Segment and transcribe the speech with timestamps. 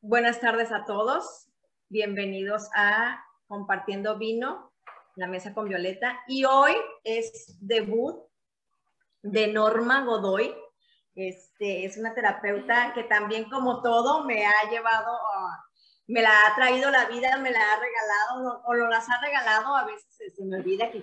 [0.00, 1.48] buenas tardes a todos.
[1.88, 4.72] Bienvenidos a Compartiendo Vino,
[5.16, 6.20] la mesa con Violeta.
[6.28, 8.16] Y hoy es debut
[9.22, 10.54] de Norma Godoy.
[11.14, 15.64] Este, es una terapeuta que también como todo me ha llevado a,
[16.06, 19.74] me la ha traído la vida, me la ha regalado o lo las ha regalado.
[19.76, 21.02] A veces se, me olvida que,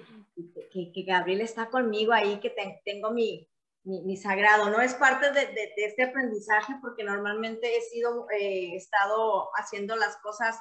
[0.94, 2.54] que, Gabriel está conmigo ahí, que
[2.86, 3.50] tengo mi,
[3.86, 4.82] mi, sagrado, ¿no?
[4.82, 10.60] Es parte de, de, este aprendizaje porque normalmente he sido, eh, estado haciendo las cosas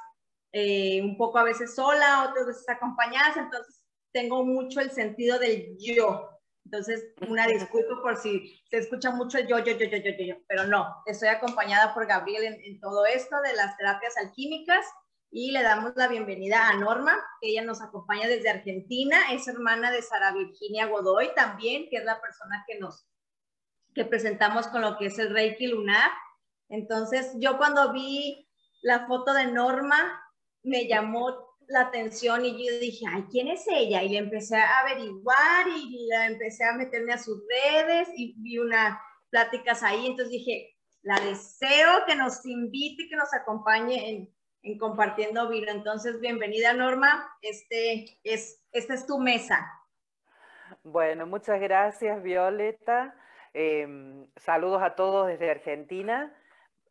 [0.53, 5.77] eh, un poco a veces sola, otras veces acompañadas, entonces tengo mucho el sentido del
[5.79, 6.31] yo.
[6.67, 10.37] Entonces, una disculpa por si se escucha mucho el yo, yo, yo, yo, yo, yo,
[10.47, 14.87] pero no, estoy acompañada por Gabriel en, en todo esto de las terapias alquímicas
[15.31, 19.91] y le damos la bienvenida a Norma, que ella nos acompaña desde Argentina, es hermana
[19.91, 23.07] de Sara Virginia Godoy también, que es la persona que nos
[23.95, 26.11] que presentamos con lo que es el Reiki lunar.
[26.69, 28.49] Entonces, yo cuando vi
[28.83, 30.21] la foto de Norma,
[30.63, 34.03] me llamó la atención y yo dije, ay, ¿quién es ella?
[34.03, 38.99] Y empecé a averiguar y la empecé a meterme a sus redes y vi unas
[39.31, 40.07] pláticas ahí.
[40.07, 45.71] Entonces dije, la deseo que nos invite, que nos acompañe en, en compartiendo vino.
[45.71, 49.67] Entonces, bienvenida Norma, este es, esta es tu mesa.
[50.83, 53.15] Bueno, muchas gracias Violeta.
[53.57, 56.35] Em, saludos a todos desde Argentina.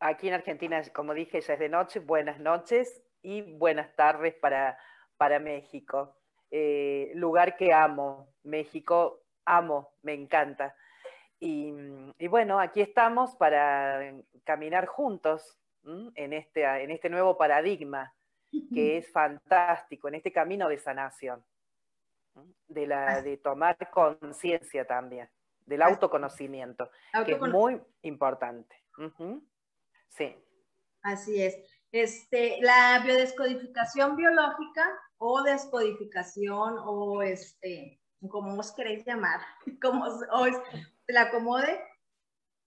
[0.00, 2.00] Aquí en Argentina, como dije, ya es de noche.
[2.00, 4.78] Buenas noches y buenas tardes para,
[5.18, 6.16] para México.
[6.50, 10.74] Eh, lugar que amo, México, amo, me encanta.
[11.38, 11.70] Y,
[12.28, 15.58] bueno, aquí estamos para caminar juntos
[16.14, 18.14] en este, en este nuevo paradigma
[18.72, 21.44] que es fantástico, en este camino de sanación,
[22.68, 25.28] de, la, de tomar conciencia también
[25.66, 26.90] del autoconocimiento,
[27.24, 28.76] que es muy importante.
[30.08, 30.34] Sí.
[31.02, 31.56] Así es.
[31.92, 34.84] Este, la biodescodificación biológica
[35.18, 39.40] o descodificación o este, como os queréis llamar,
[39.82, 40.54] como os,
[41.06, 41.80] la acomode,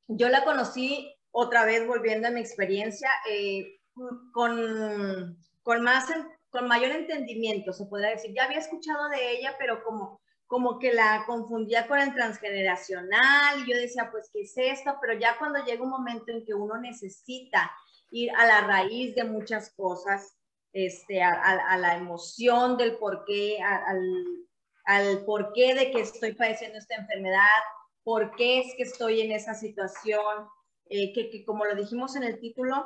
[0.08, 3.80] yo la conocí otra vez volviendo a mi experiencia eh,
[4.32, 6.08] con, con, más,
[6.50, 8.34] con mayor entendimiento, se podría decir.
[8.34, 13.72] Ya había escuchado de ella, pero como como que la confundía con el transgeneracional y
[13.72, 14.98] yo decía, pues, ¿qué es esto?
[15.02, 17.72] Pero ya cuando llega un momento en que uno necesita
[18.12, 20.38] ir a la raíz de muchas cosas,
[20.72, 24.02] este, a, la emoción del por qué, al,
[24.86, 27.62] al porqué de que estoy padeciendo esta enfermedad,
[28.04, 30.48] por qué es que estoy en esa situación,
[30.90, 32.86] eh, que, que como lo dijimos en el título,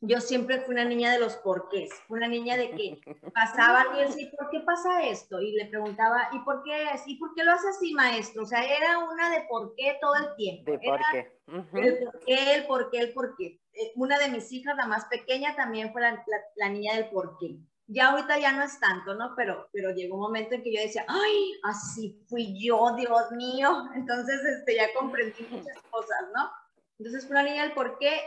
[0.00, 3.00] yo siempre fui una niña de los porqués, una niña de que
[3.32, 5.40] pasaba y decía, ¿por qué pasa esto?
[5.40, 7.02] Y le preguntaba, ¿y por qué es?
[7.06, 8.42] ¿Y por qué lo hace así, maestro?
[8.42, 10.70] O sea, era una de por qué todo el tiempo.
[10.70, 11.40] De por qué.
[11.46, 13.60] El por qué, el por qué, el por qué.
[13.72, 16.24] Eh, una de mis hijas, la más pequeña, también fue la,
[16.56, 17.56] la, niña del por qué.
[17.86, 19.34] Ya ahorita ya no es tanto, ¿no?
[19.36, 23.88] Pero, pero llegó un momento en que yo decía, ay, así fui yo, Dios mío.
[23.94, 26.50] Entonces, este, ya comprendí muchas cosas, ¿no?
[26.98, 28.20] Entonces, fue una niña del por qué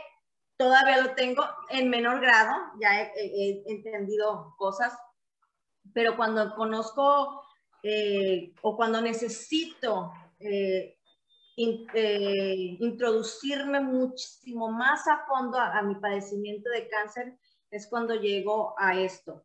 [0.58, 4.92] todavía lo tengo en menor grado, ya he, entendido cosas,
[5.94, 7.42] pero cuando conozco
[7.82, 10.98] eh, o cuando necesito eh,
[11.56, 17.38] eh, introducirme muchísimo más a fondo a, mi padecimiento de cáncer,
[17.70, 19.44] es cuando llego a esto.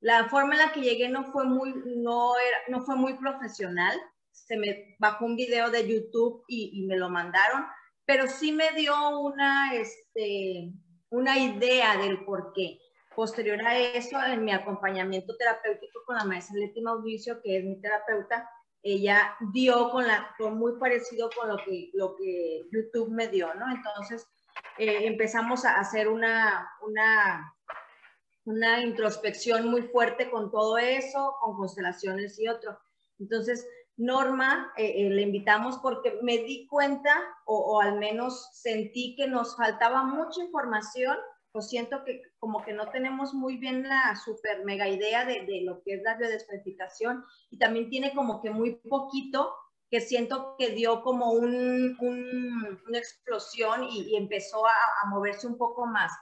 [0.00, 3.96] La forma en la que llegué no fue muy, no era, no fue muy profesional.
[4.32, 7.64] Se me bajó un video de YouTube y, y me lo mandaron
[8.08, 10.72] pero sí me dio una, este,
[11.10, 12.80] una idea del por qué.
[13.14, 17.78] Posterior a eso, en mi acompañamiento terapéutico con la maestra Leti Mauricio, que es mi
[17.82, 18.48] terapeuta,
[18.82, 23.66] ella dio con la, muy parecido con lo que, lo que YouTube me dio, ¿no?
[23.70, 24.26] Entonces,
[24.78, 27.54] eh, empezamos a hacer una, una,
[28.44, 32.80] una introspección muy fuerte con todo eso, con constelaciones y otro.
[33.18, 33.68] Entonces,
[33.98, 37.12] Norma, eh, eh, le invitamos porque me di cuenta
[37.46, 41.16] o, al menos sentí que nos faltaba mucha información
[41.50, 45.82] o siento que como que no tenemos muy bien la super mega idea de, lo
[45.82, 49.52] que es la biodescodificación y también tiene como que muy poquito
[49.90, 56.12] que siento que dio como un, una explosión y, empezó a, moverse un poco más.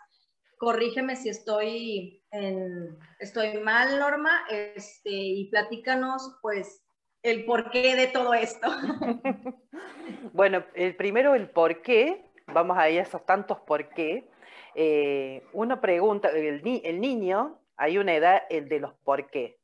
[0.56, 6.85] Corrígeme si estoy, en, estoy mal, Norma, este, y platícanos pues
[7.26, 8.68] el porqué de todo esto.
[10.32, 14.28] bueno, el primero, el porqué, vamos a ir a esos tantos por qué.
[14.74, 19.58] Eh, uno pregunta, el, niño, hay una edad el de los por qué,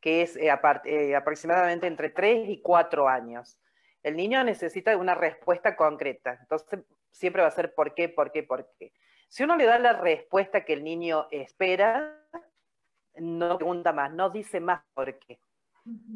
[0.00, 0.52] que es eh,
[0.84, 3.58] eh, aproximadamente entre 3 y 4 años.
[4.02, 6.80] El niño necesita una respuesta concreta, entonces
[7.10, 8.92] siempre va a ser por qué, por qué, por qué.
[9.28, 12.14] Si uno le da la respuesta que el niño espera,
[13.16, 15.40] no pregunta más, no dice más por qué.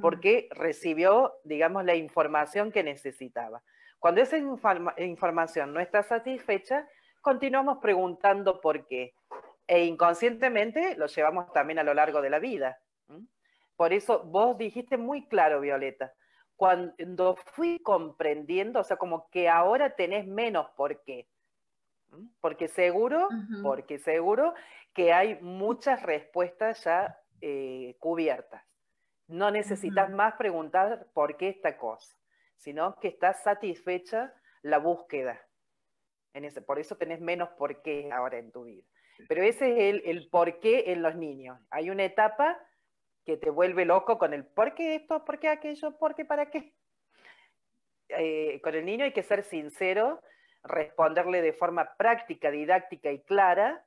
[0.00, 3.62] Porque recibió, digamos, la información que necesitaba.
[3.98, 6.88] Cuando esa información no está satisfecha,
[7.20, 9.14] continuamos preguntando por qué.
[9.66, 12.78] E inconscientemente lo llevamos también a lo largo de la vida.
[13.76, 16.12] Por eso vos dijiste muy claro, Violeta,
[16.56, 21.26] cuando fui comprendiendo, o sea, como que ahora tenés menos por qué.
[22.40, 23.28] Porque seguro,
[23.62, 24.54] porque seguro
[24.92, 28.62] que hay muchas respuestas ya eh, cubiertas.
[29.28, 32.16] No necesitas más preguntar por qué esta cosa,
[32.56, 35.40] sino que está satisfecha la búsqueda.
[36.34, 38.82] En ese, por eso tenés menos por qué ahora en tu vida.
[39.28, 41.58] Pero ese es el, el por qué en los niños.
[41.70, 42.58] Hay una etapa
[43.24, 46.50] que te vuelve loco con el por qué esto, por qué aquello, por qué para
[46.50, 46.74] qué.
[48.08, 50.20] Eh, con el niño hay que ser sincero,
[50.62, 53.84] responderle de forma práctica, didáctica y clara,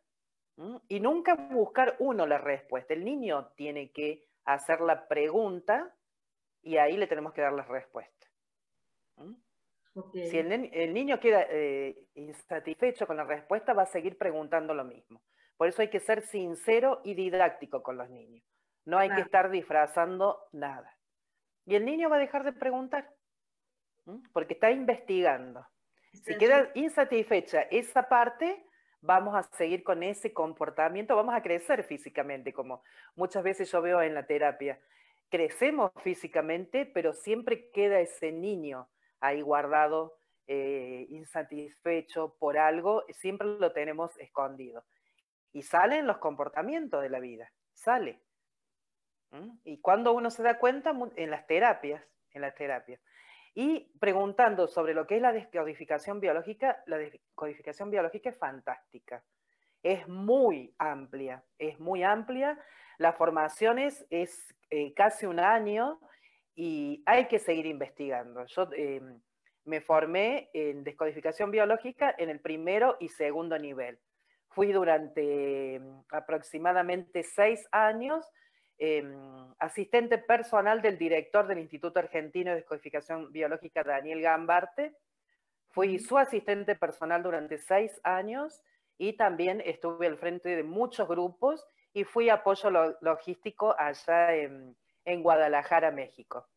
[0.87, 2.93] y nunca buscar uno la respuesta.
[2.93, 5.93] El niño tiene que hacer la pregunta
[6.61, 8.27] y ahí le tenemos que dar la respuesta.
[10.13, 15.21] Si el, niño queda eh, insatisfecho con la respuesta, va a seguir preguntando lo mismo.
[15.55, 18.43] Por eso hay que ser sincero y didáctico con los niños.
[18.83, 20.97] No hay que estar disfrazando nada.
[21.65, 23.09] Y el niño va a dejar de preguntar,
[24.33, 25.65] porque está investigando.
[26.11, 28.65] Si queda insatisfecha esa parte,
[29.05, 32.83] vamos a seguir con ese comportamiento, vamos a crecer físicamente, como
[33.15, 34.79] muchas veces yo veo en la terapia.
[35.29, 38.87] Crecemos físicamente, pero siempre queda ese niño
[39.19, 40.17] ahí guardado,
[40.47, 44.83] eh, insatisfecho por algo, siempre lo tenemos escondido.
[45.53, 48.21] Y salen los comportamientos de la vida, sale.
[49.65, 52.01] Y cuando uno se da cuenta, en las terapias,
[52.31, 53.01] en las terapias.
[53.57, 59.23] Y preguntando sobre lo que es la descodificación biológica, la descodificación biológica es fantástica.
[59.81, 62.59] Es muy amplia, es muy amplia.
[62.97, 66.01] La formación es, eh, casi un año
[66.53, 68.45] y hay que seguir investigando.
[68.45, 69.01] Yo eh,
[69.63, 73.99] me formé en descodificación biológica en el primero y segundo nivel.
[74.49, 78.25] Fui durante mm, aproximadamente seis años
[78.77, 84.97] Em, asistente personal del director del Instituto Argentino de Descodificación Biológica, Daniel Gambarte.
[85.69, 88.63] Fui su asistente personal durante seis años
[88.97, 92.69] y también estuve al frente de muchos grupos y fui apoyo
[92.99, 94.75] logístico allá en,
[95.05, 96.47] en Guadalajara, México.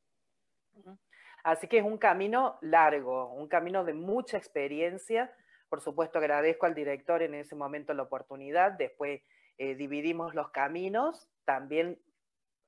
[1.44, 5.32] Así que es un camino largo, un camino de mucha experiencia.
[5.68, 8.72] Por supuesto, agradezco al director en ese momento la oportunidad.
[8.72, 9.22] Después
[9.56, 11.28] eh, dividimos los caminos.
[11.44, 12.00] También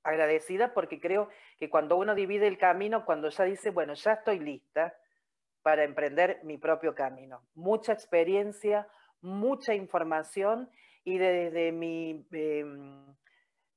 [0.03, 4.39] agradecida porque creo que cuando uno divide el camino, cuando ya dice, bueno, ya estoy
[4.39, 4.95] lista
[5.63, 7.43] para emprender mi propio camino.
[7.55, 8.89] Mucha experiencia,
[9.21, 10.71] mucha información
[11.05, 13.07] y desde mi em,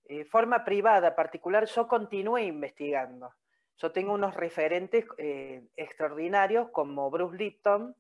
[0.06, 3.34] eh, forma privada particular yo continué investigando.
[3.78, 7.96] Yo tengo unos referentes eh, extraordinarios como Bruce Lipton,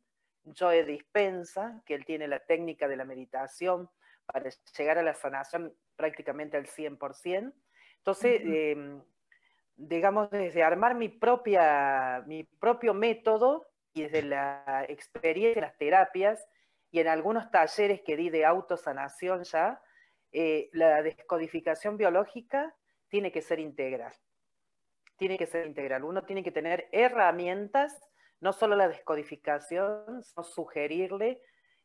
[0.58, 3.90] Joe Dispensa, que él tiene la técnica de la meditación
[4.26, 7.54] para llegar a la sanación prácticamente al 100%,
[8.04, 9.02] entonces, em,
[9.78, 16.46] digamos, desde armar mi, propia, mi propio método y desde la experiencia en las terapias
[16.92, 19.82] y en algunos talleres que di de autosanación ya,
[20.34, 22.76] eh, la descodificación biológica
[23.08, 24.14] tiene que ser integral.
[25.16, 26.04] Tiene que ser integral.
[26.04, 28.02] Uno tiene que tener herramientas,
[28.42, 31.42] no solo la descodificación, sino sugerirle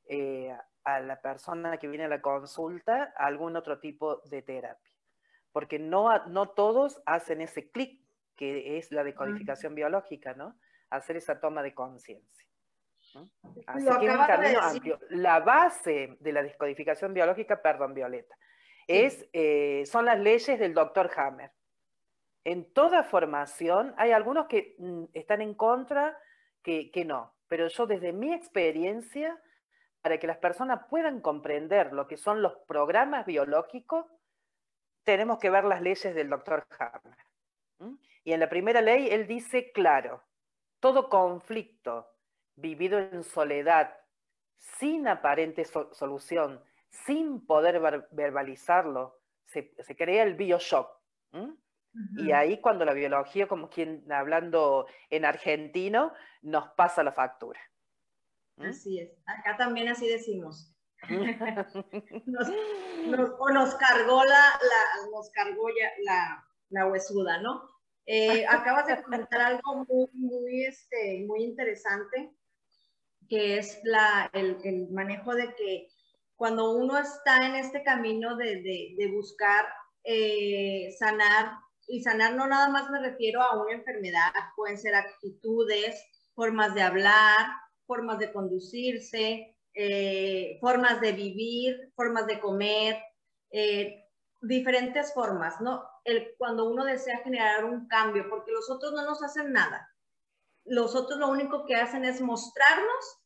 [0.08, 0.52] eh,
[0.82, 4.87] a la persona que viene a la consulta algún otro tipo de terapia
[5.52, 8.00] porque no, no todos hacen ese clic
[8.36, 10.56] que es la decodificación biológica, ¿no?
[10.90, 12.46] Hacer esa toma de conciencia.
[13.66, 14.98] Así que es un camino amplio.
[15.10, 18.36] La base de la descodificación biológica, perdón, Violeta,
[18.86, 21.50] es, eh, son las leyes del doctor Hammer.
[22.44, 26.16] En toda formación hay algunos que mm, están en contra,
[26.62, 29.38] que, que no, pero yo desde mi experiencia,
[30.00, 34.06] para que las personas puedan comprender lo que son los programas biológicos,
[35.08, 37.16] tenemos que ver las leyes del doctor Hammer.
[38.24, 40.22] Y en la primera ley él dice claro,
[40.80, 42.06] todo conflicto
[42.56, 43.96] vivido en soledad,
[44.58, 50.90] sin aparente solución, sin poder verbalizarlo, se, crea el bioshock.
[52.18, 56.12] Y ahí cuando la biología, como quien hablando en argentino,
[56.42, 57.60] nos pasa la factura.
[58.58, 59.10] Así es.
[59.24, 60.77] Acá también así decimos.
[63.38, 64.60] O nos cargó la,
[65.12, 67.68] nos cargó ya la, la huesuda, ¿no?
[68.06, 72.32] Eh, acabas de comentar algo muy, muy, este, muy interesante,
[73.28, 75.88] que es la, el, el, manejo de que
[76.34, 78.62] cuando uno está en este camino de,
[78.96, 79.66] de, buscar
[80.04, 81.52] eh, sanar,
[81.86, 86.02] y sanar no nada más me refiero a una enfermedad, pueden ser actitudes,
[86.34, 87.46] formas de hablar,
[87.86, 93.00] formas de conducirse, eh, formas de vivir, formas de comer,
[93.52, 94.04] eh,
[94.40, 95.88] diferentes formas, ¿no?
[96.02, 99.88] El, cuando uno desea generar un cambio, porque los otros no nos hacen nada.
[100.64, 103.22] Los otros lo único que hacen es mostrarnos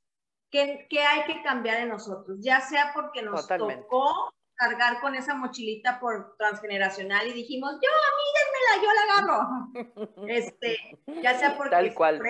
[0.51, 5.99] qué, hay que cambiar en nosotros, ya sea porque nos tocó cargar con esa mochilita
[6.01, 10.27] por transgeneracional y dijimos, yo, a mí yo la agarro.
[10.29, 10.77] este,
[11.23, 12.21] ya sea porque Tal cual.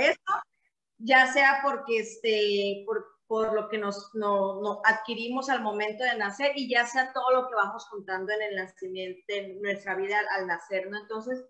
[0.98, 6.52] ya sea porque, este, por, por lo que nos no, adquirimos al momento de nacer
[6.54, 10.46] y ya sea todo lo que vamos juntando en el nacimiento, en nuestra vida al,
[10.46, 10.98] nacer, ¿no?
[11.00, 11.42] Entonces,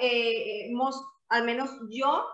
[0.00, 2.26] eh, hemos, al menos yo,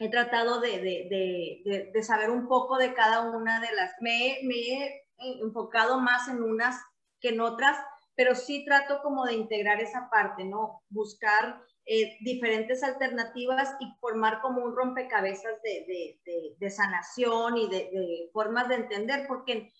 [0.00, 4.40] he tratado de, de, de, de, saber un poco de cada una de las, me,
[4.42, 5.06] me he
[5.40, 6.82] enfocado más en unas
[7.20, 7.78] que en otras,
[8.16, 10.82] pero sí trato como de integrar esa parte, ¿no?
[10.88, 16.18] Buscar eh, diferentes alternativas y formar como un rompecabezas de,
[16.58, 19.72] de, sanación y de, formas de entender, porque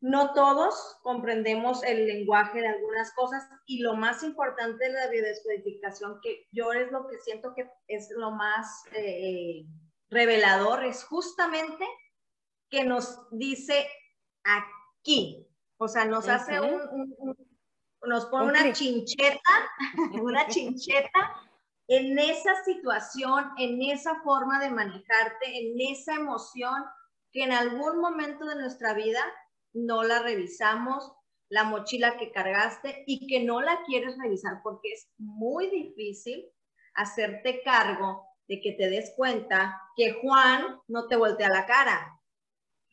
[0.00, 6.20] no todos comprendemos el lenguaje de algunas cosas y lo más importante de la biodescodificación,
[6.22, 9.66] que yo es lo que siento que es lo más eh,
[10.08, 11.84] revelador, es justamente
[12.68, 13.88] que nos dice
[14.44, 17.36] aquí, o sea, nos hace un
[18.06, 19.40] nos pone una chincheta,
[20.22, 21.36] una chincheta
[21.88, 26.84] en esa situación, en esa forma de manejarte, en esa emoción
[27.32, 29.20] que en algún momento de nuestra vida
[29.72, 31.12] no la revisamos,
[31.48, 36.48] la mochila que cargaste y que no la quieres revisar porque es muy difícil
[36.94, 42.20] hacerte cargo de que te des cuenta que Juan no te voltea la cara,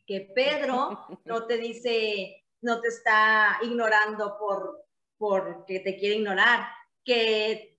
[0.08, 4.87] que Pedro no te dice, no te está ignorando por,
[5.18, 6.68] porque te quiere ignorar,
[7.04, 7.78] que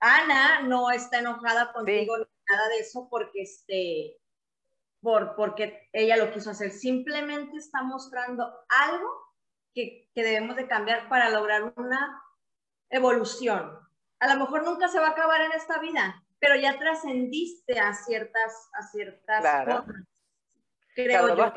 [0.00, 4.16] Ana no está enojada contigo ni nada de eso porque este
[5.00, 9.08] por, porque ella lo quiso hacer, simplemente está mostrando algo
[9.74, 12.22] que, que debemos de cambiar para lograr una
[12.90, 13.78] evolución.
[14.18, 17.94] A lo mejor nunca se va a acabar en esta vida, pero ya trascendiste a
[17.94, 20.06] ciertas, a ciertas formas.
[20.94, 21.52] Creo yo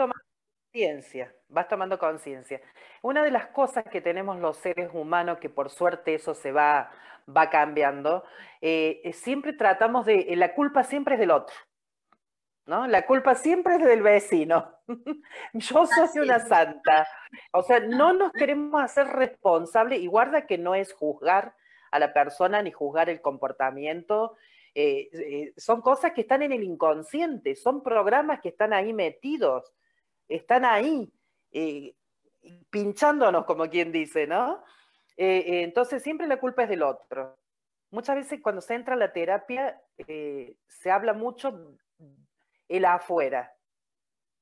[0.74, 2.60] conciencia, vas tomando conciencia.
[3.03, 6.92] Una de las cosas que tenemos los seres humanos, que por suerte eso se va,
[7.30, 8.24] va cambiando,
[8.60, 11.56] eh, siempre tratamos de, eh, la culpa siempre es del otro,
[12.65, 12.88] ¿no?
[12.88, 14.80] La culpa siempre es del vecino.
[15.53, 17.08] Yo soy una santa.
[17.51, 21.56] O sea, no nos queremos hacer responsables y guarda que no es juzgar
[21.92, 24.38] a la persona ni juzgar el comportamiento.
[24.74, 29.72] Eh, son cosas que están en el inconsciente, son programas que están ahí metidos
[30.27, 31.12] están ahí,
[31.51, 31.96] eh,
[32.70, 34.63] pinchándonos, como quien dice, ¿no?
[35.18, 37.38] Eh, eh, entonces siempre la culpa es del otro.
[37.92, 39.80] Muchas veces cuando se entra a la terapia
[40.68, 41.77] se habla mucho
[42.68, 43.56] el afuera.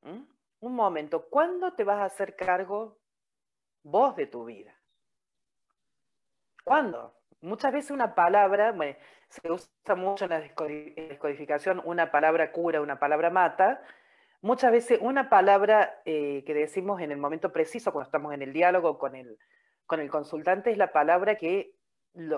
[0.01, 2.97] Un momento, ¿cuándo te vas a hacer cargo
[3.83, 4.73] vos de tu vida?
[6.63, 7.13] ¿Cuándo?
[7.41, 8.95] Muchas veces una palabra, bueno,
[9.27, 13.81] se usa mucho en la descodificación, una palabra cura, una palabra mata,
[14.41, 18.53] Muchas veces una palabra eh, que decimos en el momento preciso, cuando estamos en el
[18.53, 19.37] diálogo con el,
[19.85, 21.75] con el consultante, es la palabra que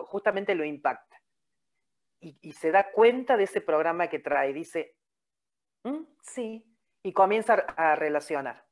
[0.05, 1.21] justamente lo impacta.
[2.19, 4.53] Y, se da cuenta de ese programa que trae.
[4.53, 4.95] Dice,
[5.83, 6.65] mm, sí,
[7.03, 8.65] y comienza a relacionar.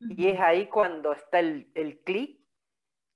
[0.00, 2.40] Y es ahí cuando está el, el clic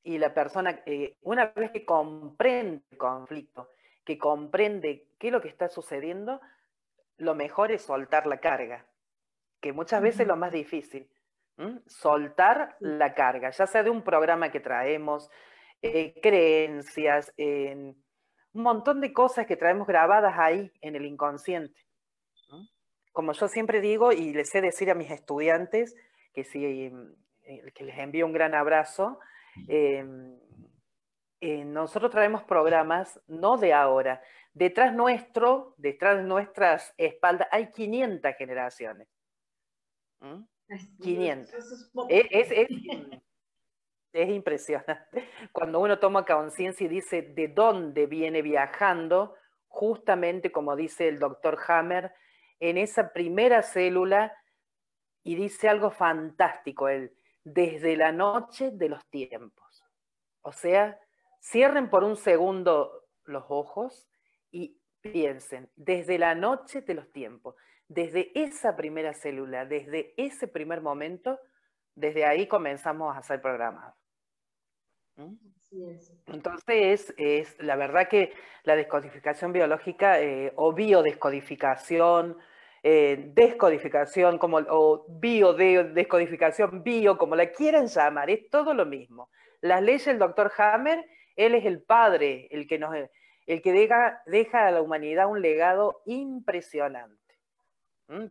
[0.05, 3.71] y la persona, eh, una vez que comprende el conflicto,
[4.05, 6.41] que comprende qué es lo que está sucediendo,
[7.19, 8.87] lo mejor es soltar la carga,
[9.61, 11.11] que muchas veces es lo más difícil.
[11.87, 15.29] Soltar la carga, ya sea de un programa que traemos,
[15.83, 21.85] eh, creencias, un montón de cosas que traemos grabadas ahí en el inconsciente.
[23.13, 25.97] Como yo siempre digo y les sé decir a mis estudiantes,
[26.33, 26.65] que, sí,
[27.43, 29.19] eh, que les envío un gran abrazo,
[29.67, 30.39] em,
[31.41, 34.23] eh, nosotros traemos programas no de ahora,
[34.59, 39.07] Detrás nuestro, detrás de nuestras espaldas, hay 500 generaciones.
[41.01, 41.93] 500.
[42.09, 42.51] Es,
[44.29, 45.29] impresionante.
[45.53, 49.37] Cuando uno toma conciencia y dice de dónde viene viajando,
[49.69, 52.13] justamente como dice el doctor Hammer,
[52.59, 54.37] en esa primera célula,
[55.23, 59.85] y dice algo fantástico, él, desde la noche de los tiempos.
[60.43, 60.99] O sea,
[61.41, 64.09] cierren por un segundo los ojos
[64.51, 67.55] y piensen, desde la noche de los tiempos,
[67.89, 71.39] desde esa primera célula, desde ese primer momento,
[71.95, 73.95] desde ahí comenzamos a hacer programas.
[76.27, 82.39] Entonces, es, la verdad que la descodificación biológica eh, o biodescodificación,
[82.83, 89.31] eh, descodificación como, o biodescodificación, bio, como la quieran llamar, es todo lo mismo.
[89.61, 92.95] Las leyes del doctor Hammer, él es el padre, el que, nos,
[93.49, 97.19] el que deja, deja a la humanidad un legado impresionante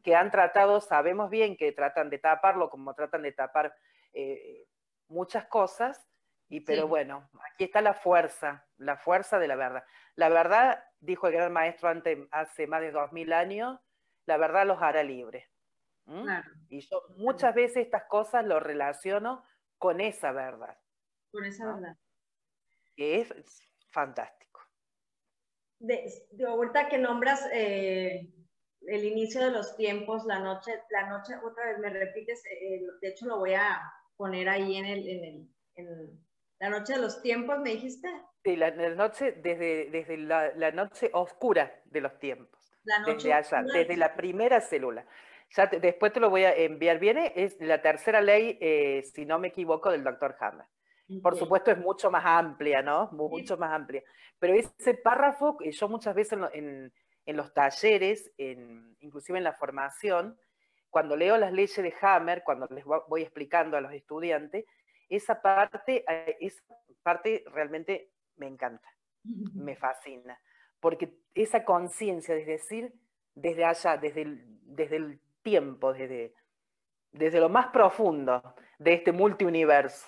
[0.03, 3.75] que han tratado, sabemos bien que tratan de taparlo como tratan de tapar
[4.13, 4.65] eh,
[5.07, 6.07] muchas cosas,
[6.49, 9.83] y, pero bueno, aquí está la fuerza, la fuerza de la verdad.
[10.15, 11.89] La verdad, dijo el gran maestro
[12.31, 13.79] hace más de dos mil años,
[14.25, 15.45] la verdad los hará libres.
[16.69, 19.43] Y yo muchas veces estas cosas lo relaciono
[19.77, 20.77] con esa verdad.
[21.31, 21.97] Con esa verdad.
[22.95, 24.46] Que es, fantástico.
[25.79, 26.09] De,
[26.47, 28.33] ahorita que nombras eh,
[28.81, 33.07] el inicio de los tiempos, la noche, la noche, otra vez me repites, eh, de
[33.07, 33.81] hecho lo voy a
[34.15, 36.27] poner ahí en el, en el, en
[36.59, 38.09] la noche de los tiempos, ¿me dijiste?
[38.43, 42.71] Sí, la, noche, desde, desde la, noche oscura de los tiempos.
[42.83, 45.05] La noche desde allá, desde la primera célula.
[45.55, 46.99] Ya después te lo voy a enviar.
[46.99, 50.65] Viene, es la tercera ley, eh, si no me equivoco, del doctor Hammer.
[51.21, 53.09] Por supuesto es mucho más amplia, ¿no?
[53.11, 54.03] Mucho más amplia.
[54.39, 56.91] Pero ese párrafo, yo muchas veces en,
[57.27, 60.37] en los talleres, en, inclusive en la formación,
[60.89, 64.65] cuando leo las leyes de Hammer, cuando les voy explicando a los estudiantes,
[65.09, 66.63] esa parte, eh, esa
[67.03, 68.89] parte realmente me encanta,
[69.53, 70.39] me fascina,
[70.79, 72.93] porque esa conciencia, es decir,
[73.35, 76.33] desde allá, desde el, desde el tiempo, desde,
[77.11, 80.07] desde lo más profundo de este multiuniverso.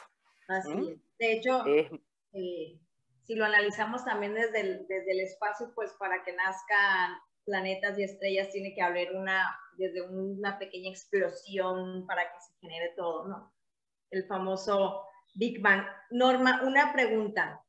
[0.49, 2.79] Así De hecho, eh,
[3.23, 7.13] si lo analizamos también desde el, desde el espacio, pues para que nazcan
[7.45, 12.93] planetas y estrellas tiene que haber una, desde una pequeña explosión para que se genere
[12.95, 13.53] todo, ¿no?
[14.11, 15.03] el famoso
[15.35, 15.85] Big Bang.
[16.09, 17.63] Norma, una pregunta.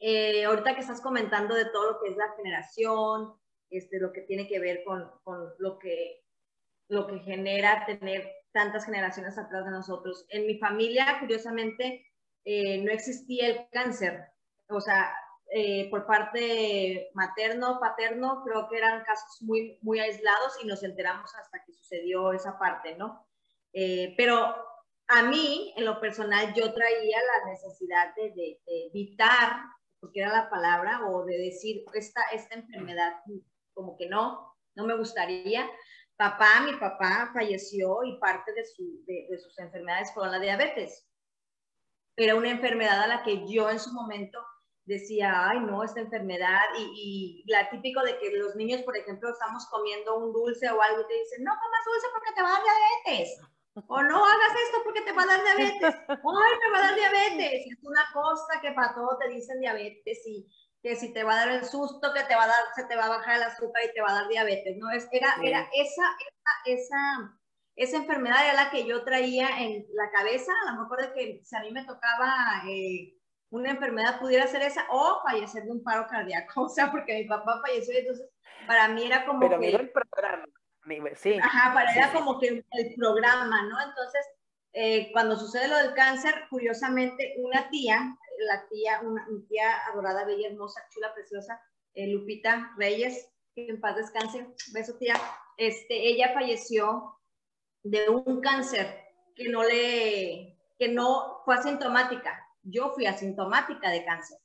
[0.00, 3.34] Eh, ahorita que estás comentando de todo lo que es la generación,
[3.70, 6.24] este, lo que tiene que ver con, con lo, que,
[6.88, 10.24] lo que genera tener tantas generaciones atrás de nosotros.
[10.30, 12.06] En mi familia, curiosamente,
[12.44, 14.28] eh, no existía el cáncer.
[14.68, 15.12] O sea,
[15.52, 21.34] eh, por parte materno, paterno, creo que eran casos muy, muy aislados y nos enteramos
[21.34, 23.26] hasta que sucedió esa parte, ¿no?
[24.16, 24.54] pero
[25.08, 29.62] a mí, en lo personal, yo traía la necesidad de, evitar,
[30.00, 33.14] porque era la palabra, o de decir, esta, esta enfermedad,
[33.74, 35.68] como que no, no me gustaría.
[36.16, 38.62] Papá, mi papá falleció y parte de,
[39.28, 41.08] de, sus enfermedades fueron la diabetes.
[42.16, 44.38] Era una enfermedad a la que yo en su momento
[44.84, 49.30] decía, ay, no, esta enfermedad, y, y, la típico de que los niños, por ejemplo,
[49.30, 52.48] estamos comiendo un dulce o algo y te dicen, no comas dulce porque te va
[52.48, 53.40] a dar diabetes.
[53.88, 55.94] O no hagas esto porque te va a dar diabetes.
[56.08, 57.66] Ay, me va a dar diabetes.
[57.66, 60.46] Es una cosa que para todo te dicen diabetes y
[60.84, 62.94] que si te va a dar el susto, que te va a dar, se te
[62.94, 64.76] va a bajar el azúcar y te va a dar diabetes.
[64.76, 66.02] No, es, era, era esa,
[66.66, 67.38] esa,
[67.74, 70.52] esa, enfermedad era la que yo traía en la cabeza.
[70.66, 73.14] A lo mejor de que si a mí me tocaba eh,
[73.48, 76.52] una enfermedad pudiera ser esa o fallecer de un paro cardíaco.
[76.64, 78.28] O sea, porque mi papá falleció entonces
[78.66, 79.70] para mí era como Pero que...
[79.70, 80.44] el programa
[81.16, 81.38] Sí.
[81.42, 83.80] Ajá, para era como que el programa, ¿no?
[83.80, 84.26] Entonces,
[84.74, 90.48] eh, cuando sucede lo del cáncer, curiosamente, una tía, la tía, una, tía adorada, bella,
[90.48, 91.60] hermosa, chula, preciosa,
[91.94, 95.14] eh, Lupita Reyes, que en paz descanse, beso tía,
[95.56, 97.20] este, ella falleció
[97.82, 102.40] de un cáncer que no le, que no fue asintomática.
[102.62, 104.38] Yo fui asintomática de cáncer.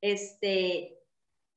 [0.00, 0.98] Este,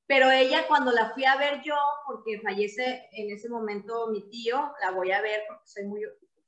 [0.08, 4.74] pero ella cuando la fui a ver yo, porque fallece en ese momento mi tío,
[4.82, 6.02] la voy a ver porque soy muy,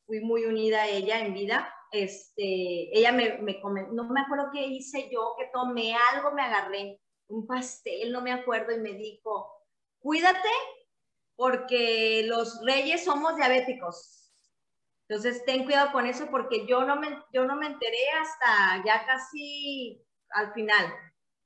[0.05, 3.59] fui muy unida a ella en vida, este, ella me, me
[3.91, 8.31] no me acuerdo qué hice yo, que tomé algo, me agarré un pastel, no me
[8.31, 9.51] acuerdo, y me dijo,
[9.99, 10.49] cuídate
[11.35, 14.33] porque los reyes somos diabéticos.
[15.07, 19.05] Entonces, ten cuidado con eso porque yo no me, yo no me enteré hasta ya
[19.05, 20.93] casi al final.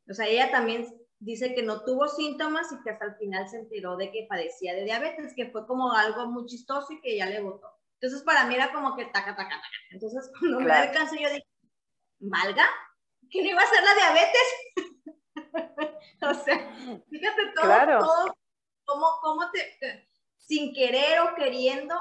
[0.09, 0.85] O sea, ella también
[1.19, 4.73] dice que no tuvo síntomas y que hasta el final se enteró de que padecía
[4.73, 7.67] de diabetes, que fue como algo muy chistoso y que ya le votó.
[8.03, 9.67] Entonces para mí era como que taca, taca, taca.
[9.91, 11.47] Entonces cuando me da el cáncer yo dije,
[12.19, 12.65] ¿valga?
[13.31, 14.47] ¿Que no iba a ser la diabetes?
[16.21, 17.99] o sea, fíjate todo, claro.
[17.99, 18.37] todo
[18.83, 21.95] cómo, cómo te, sin querer o queriendo,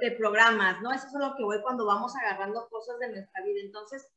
[0.00, 0.92] de programas, ¿no?
[0.92, 3.60] Eso es lo que voy cuando vamos agarrando cosas de nuestra vida.
[3.62, 4.08] Entonces,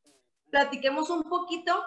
[0.50, 1.84] platiquemos un poquito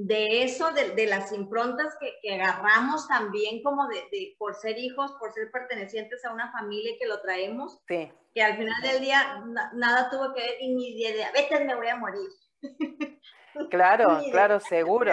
[0.00, 5.50] de eso, de, las improntas que, agarramos también como de, por ser hijos, por ser
[5.50, 9.42] pertenecientes a una familia que lo traemos, que al final del día
[9.74, 12.28] nada tuvo que ver y ni de diabetes me voy a morir.
[13.70, 15.10] Claro, claro, seguro.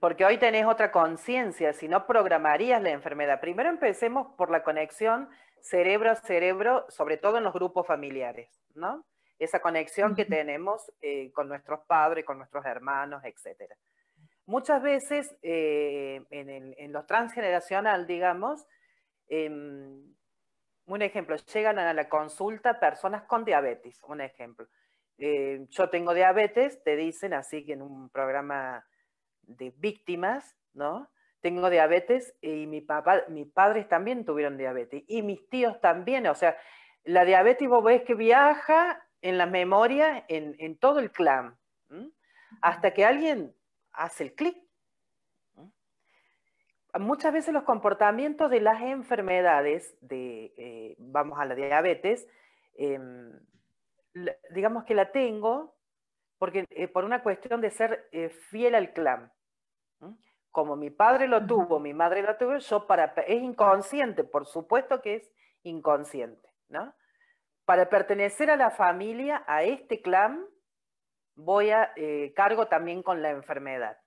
[0.00, 3.40] porque hoy tenés otra conciencia, si no programarías la enfermedad.
[3.40, 5.28] Primero empecemos por la conexión
[5.60, 9.04] cerebro a cerebro, sobre todo en los grupos familiares, ¿no?
[9.44, 13.72] Esa conexión que tenemos eh, con nuestros padres, con nuestros hermanos, etc.
[14.46, 18.66] Muchas veces eh, en, lo transgeneracional, digamos,
[19.28, 20.14] em,
[20.86, 24.68] un ejemplo, llegan a la consulta personas con diabetes, un ejemplo.
[25.18, 28.86] Eh, yo tengo diabetes, te dicen así que en un programa
[29.42, 31.10] de víctimas, ¿no?
[31.40, 36.34] Tengo diabetes y mi papá, mis padres también tuvieron diabetes y mis tíos también, o
[36.34, 36.56] sea,
[37.04, 41.56] la diabetes vos ves que viaja en la memoria, en, todo el clan,
[42.60, 43.54] hasta que alguien
[43.92, 44.56] hace el clic.
[46.98, 52.28] Muchas veces los comportamientos de las enfermedades, de, eh, vamos a la diabetes,
[52.74, 53.32] em,
[54.50, 55.74] digamos que la tengo
[56.38, 59.32] porque, eh, por una cuestión de ser eh, fiel al clan.
[60.50, 63.14] Como mi padre lo tuvo, mi madre lo tuvo, yo para...
[63.26, 65.30] Es inconsciente, por supuesto que es
[65.62, 66.92] inconsciente, ¿no?
[67.64, 70.44] Para pertenecer a la familia, a este clan,
[71.34, 73.98] voy a eh, cargo también con la enfermedad.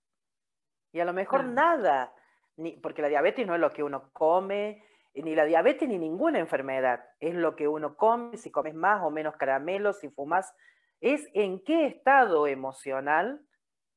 [0.91, 2.13] Y a lo mejor nada,
[2.57, 6.39] ni, porque la diabetes no es lo que uno come, ni la diabetes ni ninguna
[6.39, 10.53] enfermedad, es lo que uno come, si comes más o menos caramelos, si fumas,
[10.99, 13.41] es en qué estado emocional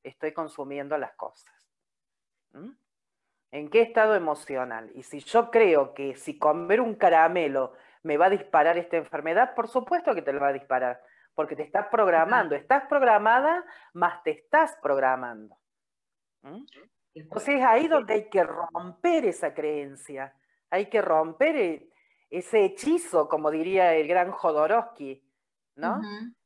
[0.02, 1.52] estoy consumiendo las cosas.
[3.50, 4.90] ¿En qué estado emocional?
[4.94, 7.74] Y si yo creo que si comer un caramelo
[8.08, 10.98] me va a disparar esta enfermedad, por supuesto que te lo va a disparar,
[11.34, 15.54] porque te estás programando, estás programada, más te estás programando.
[17.12, 20.34] Entonces es ahí donde hay que romper esa creencia,
[20.70, 21.90] hay que romper e,
[22.30, 25.22] ese hechizo, como diría el gran Jodorowsky,
[25.76, 26.00] ¿no?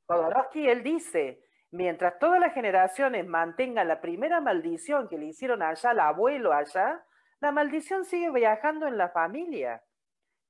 [0.08, 5.90] Jodorowsky, él dice, mientras todas las generaciones mantengan la primera maldición que le hicieron allá
[5.90, 7.04] al abuelo allá,
[7.38, 9.80] la maldición sigue viajando en la familia.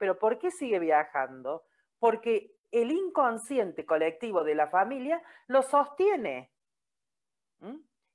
[0.02, 1.62] Pero ¿por qué sigue viajando?
[2.00, 6.50] Porque el inconsciente colectivo de la familia lo sostiene.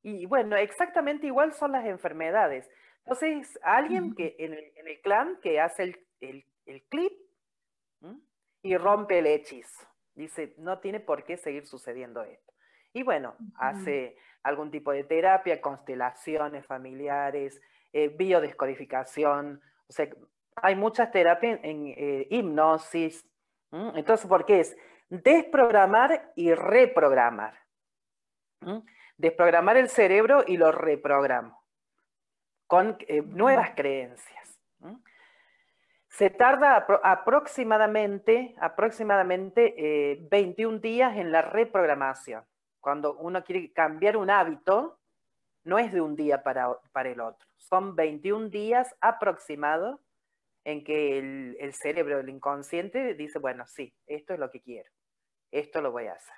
[0.01, 2.69] Y bueno, exactamente igual son las enfermedades.
[3.05, 6.45] Entonces, alguien que en el, clan que hace el,
[6.89, 7.13] clip
[8.63, 9.87] y rompe el hechizo.
[10.13, 12.53] Dice, no tiene por qué seguir sucediendo esto.
[12.91, 17.61] Y bueno, hace algún tipo de terapia, constelaciones familiares,
[17.93, 20.09] eh, biodescodificación, o sea,
[20.61, 23.25] hay muchas terapias en eh, hipnosis.
[23.71, 24.77] Entonces, ¿por qué es?
[25.09, 27.59] Desprogramar y reprogramar.
[29.17, 31.63] Desprogramar el cerebro y lo reprogramo
[32.65, 34.59] con eh, nuevas creencias.
[36.09, 42.43] Se tarda aproximadamente, aproximadamente 21 eh, días en la reprogramación.
[42.79, 44.99] Cuando uno quiere cambiar un hábito,
[45.63, 47.47] no es de un día para, para el otro.
[47.57, 49.99] Son 21 días aproximados
[50.67, 54.91] en que el, cerebro, el inconsciente, dice, bueno, sí, esto es lo que quiero,
[55.49, 56.35] esto lo voy a hacer.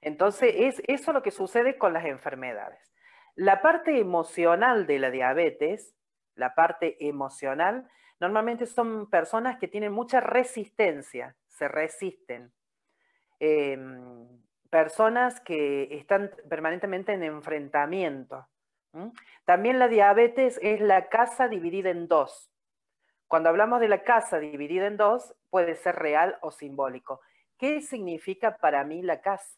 [0.00, 2.80] Entonces, es eso lo que sucede con las enfermedades.
[3.34, 5.94] La parte emocional de la diabetes,
[6.34, 7.86] la parte emocional,
[8.20, 12.50] normalmente son personas que tienen mucha resistencia, se resisten.
[13.38, 14.26] Em,
[14.70, 18.48] personas que están permanentemente en enfrentamiento.
[19.44, 22.49] También la diabetes es la casa dividida en dos.
[23.30, 27.20] Cuando hablamos de la casa dividida en dos, puede ser real o simbólico.
[27.56, 29.56] ¿Qué significa para mí la casa?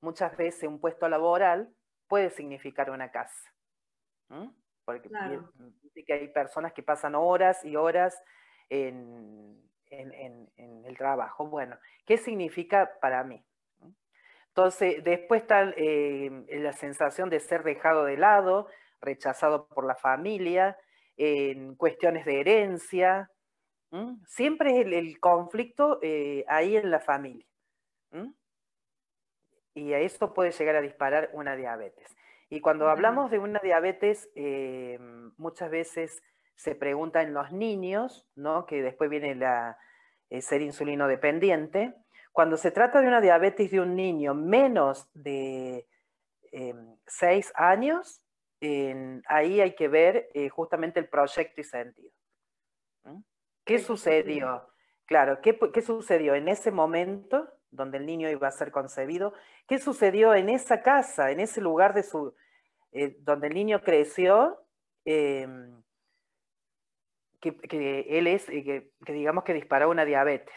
[0.00, 1.74] Muchas veces un puesto laboral
[2.06, 3.52] puede significar una casa.
[4.84, 5.10] Porque
[6.06, 8.16] que hay personas que pasan horas y horas
[8.70, 9.60] en,
[9.90, 11.48] el trabajo.
[11.48, 13.44] Bueno, ¿qué significa para mí?
[14.46, 18.68] Entonces, después está eh, la sensación de ser dejado de lado,
[19.00, 20.78] rechazado por la familia,
[21.16, 23.30] en cuestiones de herencia.
[24.26, 27.46] Siempre es el, conflicto eh, ahí en la familia.
[29.74, 32.14] Y a eso puede llegar a disparar una diabetes.
[32.48, 34.98] Y cuando hablamos de una diabetes, eh,
[35.36, 36.22] muchas veces
[36.54, 38.66] se pregunta en los niños, ¿no?
[38.66, 39.78] que después viene la,
[40.28, 41.94] eh, ser insulino dependiente.
[42.32, 45.86] Cuando se trata de una diabetes de un niño menos de
[47.06, 48.21] 6 años,
[49.26, 52.12] ahí hay que ver eh, justamente el proyecto y sentido.
[53.64, 54.68] ¿Qué sucedió?
[55.06, 59.32] Claro, ¿qué, sucedió en ese momento donde el niño iba a ser concebido,
[59.66, 62.34] qué sucedió en esa casa, en ese lugar de su,
[62.92, 64.58] eh, donde el niño creció,
[65.04, 65.82] em,
[67.40, 70.54] que, él es, eh, que, digamos que disparó una diabetes.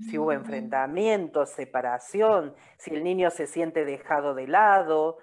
[0.00, 5.18] Si hubo enfrentamiento, separación, si el niño se siente dejado de lado,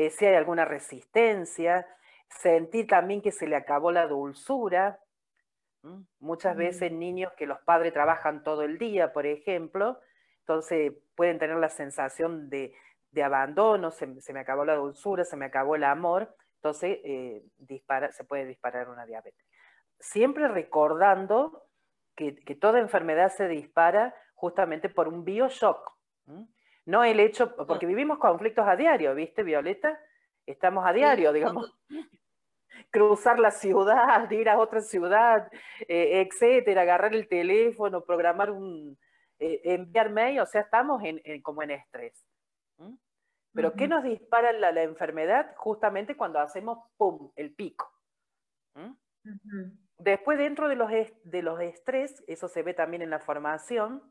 [0.00, 1.86] eh, si hay alguna resistencia,
[2.30, 4.98] sentir también que se le acabó la dulzura.
[6.18, 10.00] Muchas veces niños que los padres trabajan todo el día, por ejemplo,
[10.40, 12.74] entonces pueden tener la sensación de,
[13.22, 18.24] abandono, se, me acabó la dulzura, se me acabó el amor, entonces eh, dispara, se
[18.24, 19.44] puede disparar una diabetes.
[19.98, 21.66] Siempre recordando
[22.16, 25.92] que, toda enfermedad se dispara justamente por un bioshock.
[26.90, 29.96] No el hecho, porque vivimos conflictos a diario, ¿viste, Violeta?
[30.44, 31.72] Estamos a diario, digamos.
[32.90, 35.48] Cruzar la ciudad, ir a otra ciudad,
[35.86, 38.98] eh, etcétera, agarrar el teléfono, programar un,
[39.38, 42.26] eh, enviar mail, o sea, estamos en, como en estrés.
[43.52, 45.54] Pero ¿qué nos dispara la, enfermedad?
[45.56, 47.88] Justamente cuando hacemos, ¡pum!, el pico.
[49.96, 50.90] Después, dentro de los,
[51.22, 54.02] de los estrés, eso se ve también en la formación,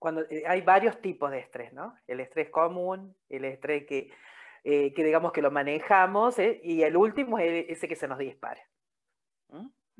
[0.00, 1.94] cuando eh, hay varios tipos de estrés, ¿no?
[2.08, 4.10] El estrés común, el estrés que,
[4.64, 6.58] eh, que digamos que lo manejamos, ¿eh?
[6.64, 8.60] y el último es ese que se nos dispara.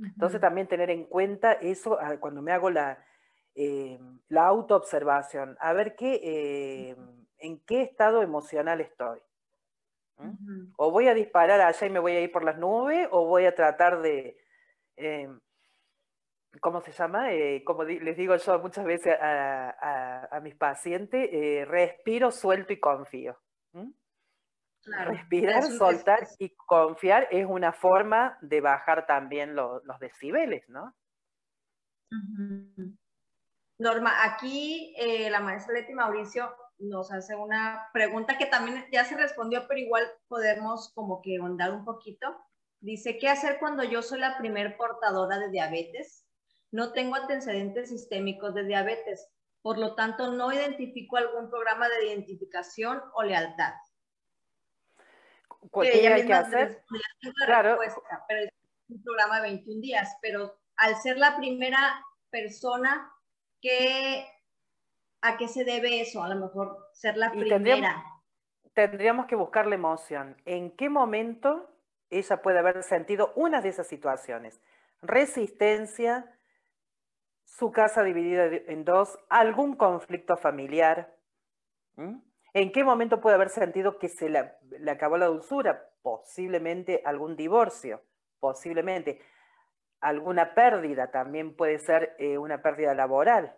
[0.03, 3.05] Entonces también tener en cuenta eso ah, cuando me hago la,
[4.29, 6.97] la autoobservación, a ver qué,
[7.37, 9.21] en qué estado emocional estoy.
[10.77, 13.45] O voy a disparar allá y me voy a ir por las nubes, o voy
[13.45, 14.39] a tratar de,
[16.61, 17.33] ¿cómo se llama?
[17.33, 23.39] Eh, como les digo yo muchas veces a, mis pacientes, eh, respiro, suelto y confío.
[24.83, 30.95] Respirar, soltar y confiar es una forma de bajar también los decibeles, ¿no?
[33.79, 39.17] Norma, aquí eh, la maestra Leti Mauricio nos hace una pregunta que también ya se
[39.17, 42.27] respondió, pero igual podemos como que ahondar un poquito.
[42.81, 46.20] Dice, ¿qué hacer cuando yo soy la primer portadora de diabetes?
[46.71, 49.29] No tengo antecedentes sistémicos de diabetes,
[49.63, 53.75] por lo tanto no identifico algún programa de identificación o lealtad.
[55.83, 56.85] ¿Qué hay que hacer?
[57.45, 57.79] Claro.
[58.29, 58.51] pero es
[58.89, 63.13] un programa de 21 días, pero al ser la primera persona,
[63.61, 64.27] ¿qué,
[65.21, 66.23] ¿a qué se debe eso?
[66.23, 67.57] A lo mejor ser la primera.
[67.57, 68.05] Tendríamos,
[68.73, 70.41] tendríamos que buscar la emoción.
[70.47, 71.71] ¿En qué momento
[72.11, 74.61] ella puede haber sentido una de esas situaciones.
[75.01, 76.39] Resistencia,
[77.51, 81.15] su casa dividida en dos, algún conflicto familiar.
[81.97, 85.89] ¿En qué momento puede haber sentido que se le, acabó la dulzura?
[86.03, 88.03] Posiblemente algún divorcio,
[88.39, 89.21] posiblemente
[90.01, 93.55] alguna pérdida, también puede ser eh, una pérdida laboral.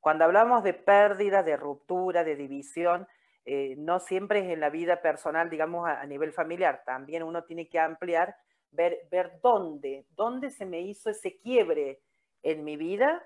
[0.00, 3.08] Cuando hablamos de pérdida, de ruptura, de división,
[3.44, 7.68] eh, no siempre es en la vida personal, digamos, a, nivel familiar, también uno tiene
[7.68, 8.36] que ampliar,
[8.70, 12.00] ver, ver dónde, dónde se me hizo ese quiebre
[12.42, 13.24] en mi vida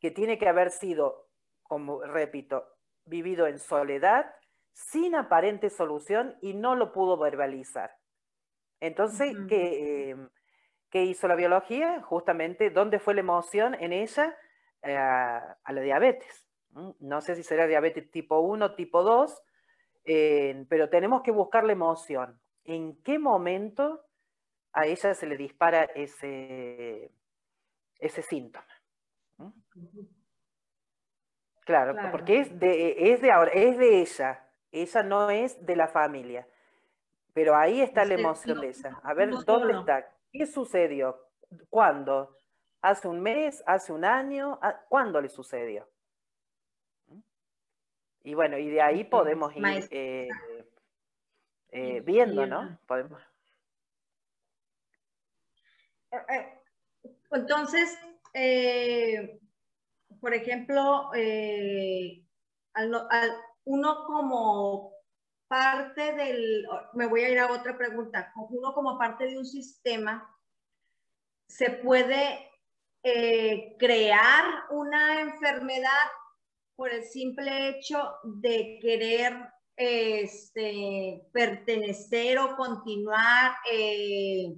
[0.00, 1.28] que tiene que haber sido,
[1.62, 2.64] como repito,
[3.04, 4.26] vivido en soledad,
[4.72, 7.90] sin aparente solución y no lo pudo verbalizar.
[8.80, 10.28] Entonces, em,
[10.90, 12.00] ¿qué, hizo la biología?
[12.02, 14.36] Justamente, ¿dónde fue la emoción en ella?
[14.82, 16.46] Eh, a la diabetes.
[17.00, 19.42] No sé si será diabetes tipo 1, tipo 2,
[20.04, 22.40] eh, pero tenemos que buscar la emoción.
[22.64, 24.04] ¿En qué momento
[24.72, 27.10] a ella se le dispara ese,
[27.98, 28.66] ese síntoma?
[31.64, 34.44] Claro, porque es de, es de ahora, es de ella.
[34.72, 36.46] Ella no es de la familia.
[37.32, 38.98] Pero ahí está la emoción de ella.
[39.02, 40.10] A ver, ¿dónde está?
[40.32, 41.18] ¿Qué sucedió?
[41.68, 42.34] ¿Cuándo?
[42.80, 43.62] ¿Hace un mes?
[43.66, 44.58] ¿Hace un año?
[44.88, 45.88] ¿Cuándo le sucedió?
[48.24, 50.28] Y bueno, y de ahí podemos ir eh,
[51.70, 52.78] eh, viendo, ¿no?
[52.86, 53.22] Podemos.
[57.30, 57.98] Eh, entonces,
[60.20, 61.10] por ejemplo,
[63.64, 64.92] uno como
[65.48, 70.34] parte del, me voy a ir a otra pregunta, uno como parte de un sistema,
[71.48, 72.50] se puede
[73.78, 76.08] crear una enfermedad
[76.76, 79.34] por el simple hecho de querer
[79.78, 84.54] este, pertenecer o continuar, eh,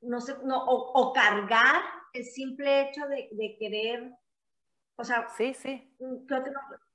[0.00, 1.82] no sé, no, o, cargar
[2.12, 4.12] el simple hecho de, querer,
[4.96, 5.94] o sea, sí, sí.
[6.26, 6.50] Creo que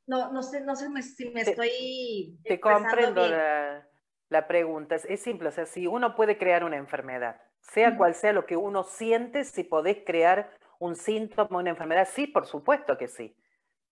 [0.08, 2.38] no, no, sé, no sé si me estoy...
[2.44, 7.96] Te comprendo la, pregunta, es, simple, o sea, si uno puede crear una enfermedad, sea
[7.98, 12.08] cual sea lo que uno siente, si podés crear un síntoma, una enfermedad?
[12.12, 13.36] Sí, por supuesto que sí.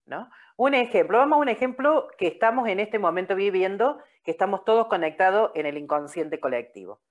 [0.06, 0.30] ¿no?
[0.58, 4.88] Un ejemplo, vamos a un ejemplo que estamos en este momento viviendo, que estamos todos
[4.88, 7.02] conectados en el inconsciente colectivo.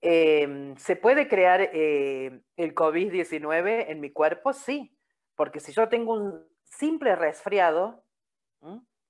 [0.00, 4.52] Em, ¿Se puede crear eh, el COVID-19 en mi cuerpo?
[4.52, 4.96] Sí,
[5.34, 8.04] porque si yo tengo un simple resfriado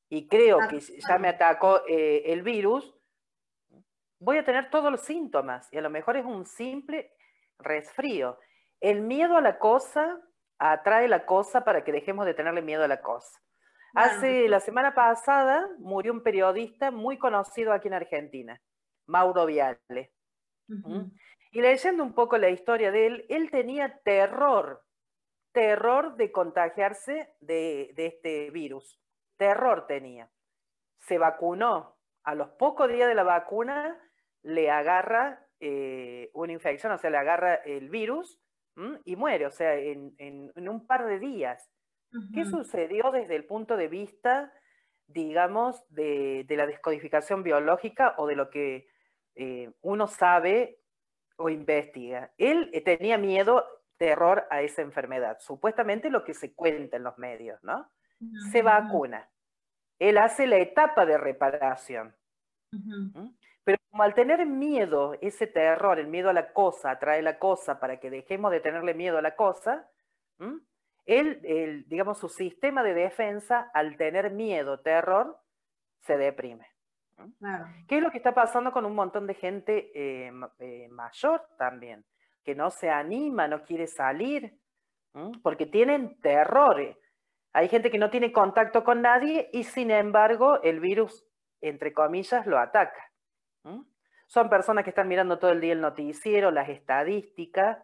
[0.09, 2.95] y creo que ya me atacó eh, el virus,
[4.19, 7.13] voy a tener todos los síntomas y a lo mejor es un simple
[7.59, 8.39] resfrío.
[8.81, 10.21] El miedo a la cosa
[10.59, 13.41] atrae la cosa para que dejemos de tenerle miedo a la cosa.
[13.95, 18.61] Hace la semana pasada murió un periodista muy conocido aquí en Argentina,
[19.07, 20.13] Mauro Viale.
[21.51, 24.83] Y leyendo un poco la historia de él, él tenía terror,
[25.53, 29.01] terror de contagiarse de, este virus.
[29.37, 30.31] Terror tenía.
[31.01, 31.97] Se vacunó.
[32.25, 33.99] A los pocos días de la vacuna
[34.43, 38.41] le agarra eh, una infección, o sea, le agarra el virus
[39.05, 41.71] y muere, o sea, en, un par de días.
[42.35, 44.53] ¿Qué sucedió desde el punto de vista,
[45.07, 48.89] digamos, de, la descodificación biológica o de lo que
[49.37, 50.81] eh, uno sabe
[51.37, 52.33] o investiga?
[52.39, 53.65] Él eh, tenía miedo,
[53.97, 57.91] terror a esa enfermedad, supuestamente lo que se cuenta en los medios, ¿no?
[58.51, 59.31] Se vacuna.
[59.99, 62.15] Él hace la etapa de reparación.
[63.65, 67.81] Pero como al tener miedo, ese terror, el miedo a la cosa, atrae la cosa
[67.81, 69.91] para que dejemos de tenerle miedo a la cosa,
[71.07, 75.41] él, digamos, su sistema de defensa, al tener miedo, terror,
[76.01, 76.76] se deprime.
[77.89, 82.05] ¿Qué es lo que está pasando con un montón de gente eh, eh, mayor también?
[82.45, 84.59] Que no se anima, no quiere salir,
[85.43, 86.99] porque tienen terror.
[87.53, 91.25] Hay gente que no tiene contacto con nadie y sin embargo el virus,
[91.61, 93.11] entre comillas, lo ataca.
[94.27, 97.79] Son personas que están mirando todo el día el noticiero, las estadísticas.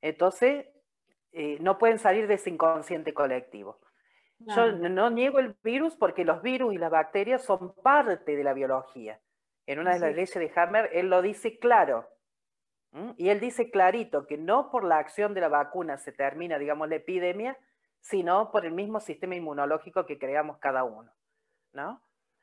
[0.00, 0.66] Entonces,
[1.32, 3.80] eh, no pueden salir de ese inconsciente colectivo.
[4.38, 8.52] Yo no niego el virus porque los virus y las bacterias son parte de la
[8.52, 9.20] biología.
[9.66, 12.08] En una de las leyes de Hammer, él lo dice claro.
[13.16, 16.88] Y él dice clarito que no por la acción de la vacuna se termina, digamos,
[16.88, 17.58] la epidemia,
[18.00, 21.10] sino por el mismo sistema inmunológico que creamos cada uno.
[21.72, 22.00] ¿no?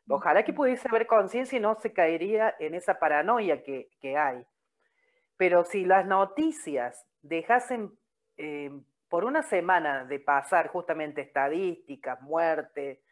[0.10, 4.46] Ojalá que pudiese haber conciencia y no se caería en esa paranoia que, hay.
[5.38, 7.98] Pero si las noticias dejasen
[8.38, 8.72] eh,
[9.12, 13.04] por una semana de pasar justamente estadísticas, muerte,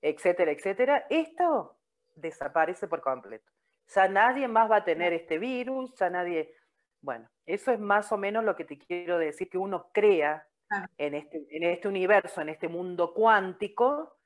[0.00, 1.80] etcétera, etcétera, esto
[2.14, 3.50] desaparece por completo.
[3.88, 6.54] Ya nadie más va a tener este virus, ya nadie...
[7.00, 10.46] Bueno, eso es más o menos lo que te quiero decir, que uno crea
[10.96, 14.16] en este, en este universo, en este mundo cuántico,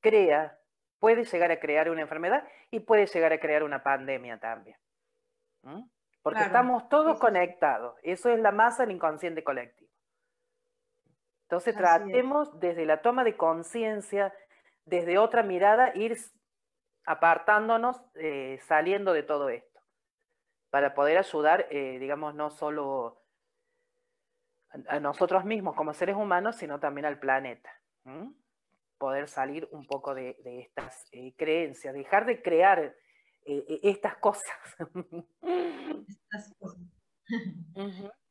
[0.00, 0.58] crea
[0.98, 4.76] puede llegar a crear una enfermedad y puede llegar a crear una pandemia también.
[6.20, 7.96] Porque estamos todos conectados.
[8.02, 9.91] Eso es la masa del inconsciente colectivo.
[11.52, 14.32] Entonces tratemos desde la toma de conciencia,
[14.86, 16.16] desde otra mirada, ir
[17.04, 19.82] apartándonos, eh, saliendo de todo esto,
[20.70, 23.22] para poder ayudar, eh, digamos, no solo
[24.88, 27.70] a, nosotros mismos como seres humanos, sino también al planeta
[28.96, 32.94] poder salir un poco de, estas eh, creencias, dejar de crear eh,
[33.44, 34.56] eh, estas cosas.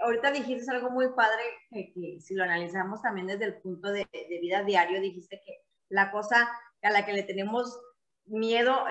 [0.00, 4.06] ahorita dijiste algo muy padre que, si lo analizamos también desde el punto de,
[4.40, 6.50] vida diario, dijiste que la cosa
[6.82, 7.80] a la que le tenemos
[8.26, 8.84] miedo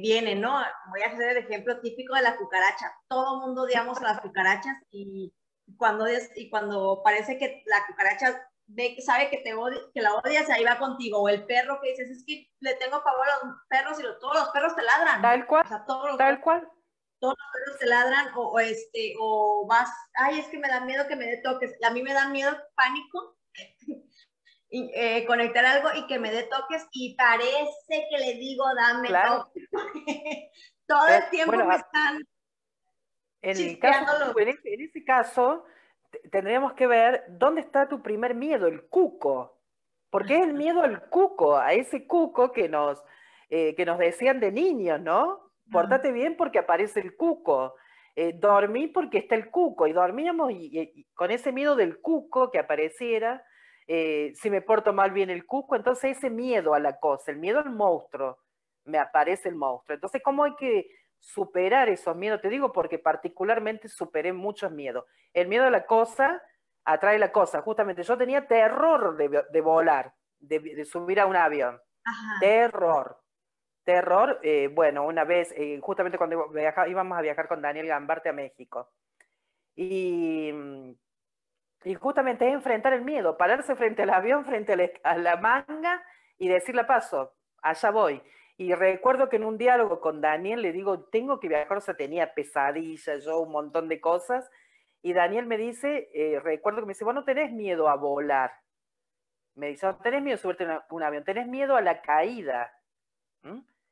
[0.00, 0.60] viene, ¿no?
[0.90, 2.92] Voy a hacer el ejemplo típico de la cucaracha.
[3.08, 5.32] Todo mundo odiamos a las cucarachas y
[5.76, 9.54] cuando, y cuando parece que la cucaracha ve, sabe que, te
[9.94, 11.20] que la odias, ahí va contigo.
[11.20, 14.34] O el perro que dices, es que le tengo favor a los perros y todos
[14.34, 15.22] los perros te ladran.
[15.22, 15.66] Tal cual.
[16.16, 16.68] tal cual.
[17.20, 21.06] Todos los perros te ladran o, este, o vas, ay, es que me da miedo
[21.08, 21.74] que me dé toques.
[21.84, 23.36] A mí me da miedo, pánico,
[24.70, 29.08] y, eh, conectar algo y que me dé toques y parece que le digo, dame
[29.08, 29.68] toques.
[30.86, 32.22] Todo el eh, tiempo me están...
[33.40, 35.64] En, el caso, en, ese, caso,
[36.32, 39.60] tendríamos que ver dónde está tu primer miedo, el cuco.
[40.10, 43.02] Porque es el miedo al cuco, a ese cuco que nos,
[43.48, 45.47] eh, que nos decían de niños, ¿no?
[45.70, 47.74] Portate bien porque aparece el cuco.
[48.16, 49.86] Eh, dormí porque está el cuco.
[49.86, 53.44] Y dormíamos y, con ese miedo del cuco que apareciera,
[53.86, 57.38] eh, si me porto mal bien el cuco, entonces ese miedo a la cosa, el
[57.38, 58.38] miedo al monstruo,
[58.84, 59.94] me aparece el monstruo.
[59.94, 60.88] Entonces, ¿cómo hay que
[61.20, 65.04] superar esos miedos, te digo porque particularmente superé muchos miedos.
[65.32, 66.42] El miedo a la cosa
[66.84, 67.60] atrae la cosa.
[67.62, 71.78] Justamente yo tenía terror de, volar, de, subir a un avión.
[72.40, 73.18] Terror.
[73.88, 76.50] Terror, eh, bueno, una vez, eh, justamente cuando
[76.86, 78.90] íbamos a viajar con Daniel Gambarte a México.
[79.74, 80.52] Y,
[81.84, 86.04] y justamente es enfrentar el miedo, pararse frente al avión, frente a la manga
[86.36, 87.32] y decirle paso,
[87.62, 88.22] allá voy.
[88.58, 91.96] Y recuerdo que en un diálogo con Daniel le digo, tengo que viajar, o sea,
[91.96, 94.50] tenía pesadillas, yo un montón de cosas.
[95.00, 98.52] Y Daniel me dice, eh, recuerdo que me dice, vos no tenés miedo a volar.
[99.54, 102.70] Me dice, no tenés miedo a subirte a un avión, tenés miedo a la caída.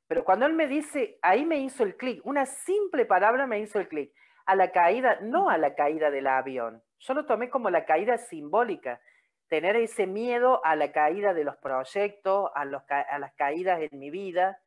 [0.08, 3.80] Pero cuando él me dice, ahí me hizo el clic, una simple palabra me hizo
[3.80, 4.12] el clic,
[4.46, 6.82] a la caída, no a la caída del avión.
[7.00, 9.00] Yo lo tomé como la caída simbólica
[9.48, 13.98] tener ese miedo a la caída de los proyectos, a, los, a las caídas en
[13.98, 14.60] mi vida,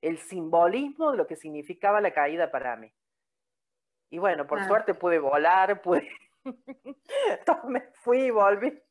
[0.00, 2.92] el simbolismo de lo que significaba la caída para mí.
[4.10, 6.08] Y bueno, por suerte pude volar, pude...
[7.68, 8.82] me fui y volví.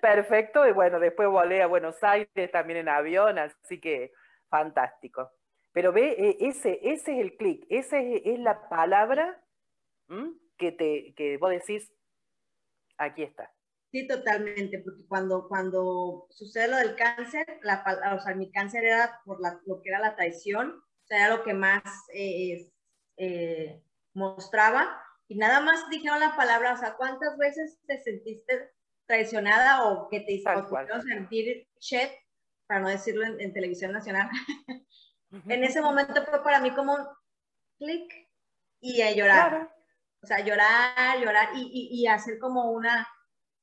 [0.00, 4.12] Perfecto, y bueno, después volé a Buenos Aires también en avión, así que
[4.50, 5.30] fantástico.
[5.72, 9.42] Pero ve, e, ese, ese es el clic, esa es, la palabra
[10.58, 11.92] que, te, que vos decís,
[12.98, 13.50] aquí está.
[13.92, 17.82] Sí, totalmente, porque cuando, cuando sucede lo del cáncer, la,
[18.14, 21.42] o sea, mi cáncer era por lo que era la traición, o sea, era lo
[21.42, 21.82] que más
[22.14, 22.70] eh,
[23.16, 23.82] eh,
[24.14, 28.72] mostraba, y nada más dijeron la palabra, o sea, ¿cuántas veces te sentiste
[29.06, 32.10] traicionada o que te hicieron sentir shit,
[32.70, 34.30] para no decirlo en, televisión nacional?
[35.48, 37.04] en ese momento fue para mí como un
[37.78, 38.30] clic
[38.78, 39.74] y a llorar.
[40.22, 43.08] O sea, llorar, llorar y, y hacer como una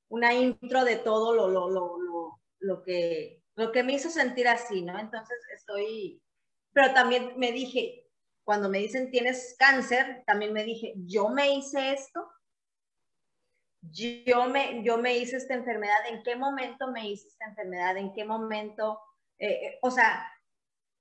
[0.10, 4.82] una intro de todo lo, lo, lo, lo, que, lo que me hizo sentir así,
[4.82, 4.98] ¿no?
[4.98, 6.22] Entonces estoy,
[6.74, 8.08] pero también me dije,
[8.44, 12.30] cuando me dicen tienes cáncer, también me dije, yo me hice esto,
[13.92, 17.98] yo me, yo me hice esta enfermedad, ¿en qué momento me hice esta enfermedad?
[17.98, 19.00] ¿En qué momento?
[19.40, 20.32] Eh, eh, o sea,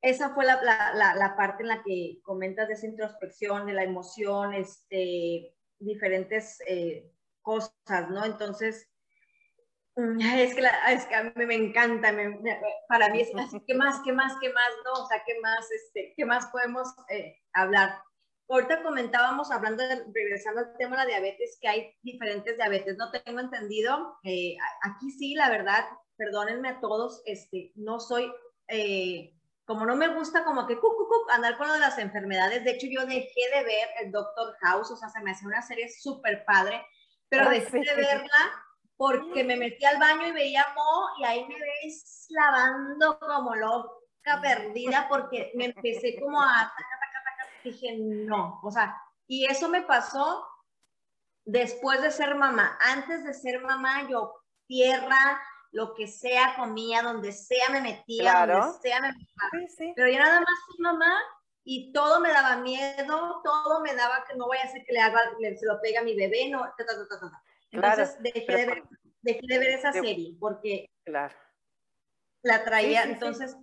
[0.02, 3.84] esa fue la, la, la, parte en la que comentas de esa introspección, de la
[3.84, 7.10] emoción, este, diferentes eh,
[7.42, 8.24] cosas, ¿no?
[8.24, 8.88] Entonces,
[9.96, 12.14] Mm, es que, es que a mí me encanta,
[12.88, 15.04] para mí es así, ¿qué más, qué más, qué más, no?
[15.04, 16.94] O sea, ¿qué más, este, qué más podemos
[17.54, 17.98] hablar?
[18.48, 23.10] Ahorita comentábamos, hablando, de, regresando al tema de la diabetes, que hay diferentes diabetes, no
[23.10, 25.84] tengo entendido, eh, aquí sí, la verdad,
[26.16, 28.32] perdónenme a todos, este, no soy,
[28.68, 29.34] eh,
[29.64, 30.78] como no me gusta como que
[31.32, 34.92] andar con lo de las enfermedades, de hecho yo dejé de ver el Doctor House,
[34.92, 36.86] o sea, se me hace una serie súper padre,
[37.28, 38.52] pero dejé de verla
[38.96, 44.40] porque me metí al baño y veía Mo y ahí me ves lavando como loca
[44.40, 46.72] perdida porque me empecé como a
[47.66, 48.96] dije no, o sea,
[49.26, 50.46] y eso me pasó
[51.44, 52.78] después de ser mamá.
[52.80, 54.34] Antes de ser mamá, yo
[54.66, 55.40] tierra,
[55.72, 59.92] lo que sea comía, donde sea me metía, donde sea me metía.
[59.94, 61.18] Pero ya nada más soy mamá
[61.64, 65.00] y todo me daba miedo, todo me daba que no voy a hacer que le
[65.00, 67.42] haga, se lo pegue a mi bebé, no, ta, ta, ta,
[67.72, 68.84] entonces dejé, de ver,
[69.22, 71.34] dejé, de ver, esa serie porque claro.
[72.42, 73.02] la traía.
[73.02, 73.56] entonces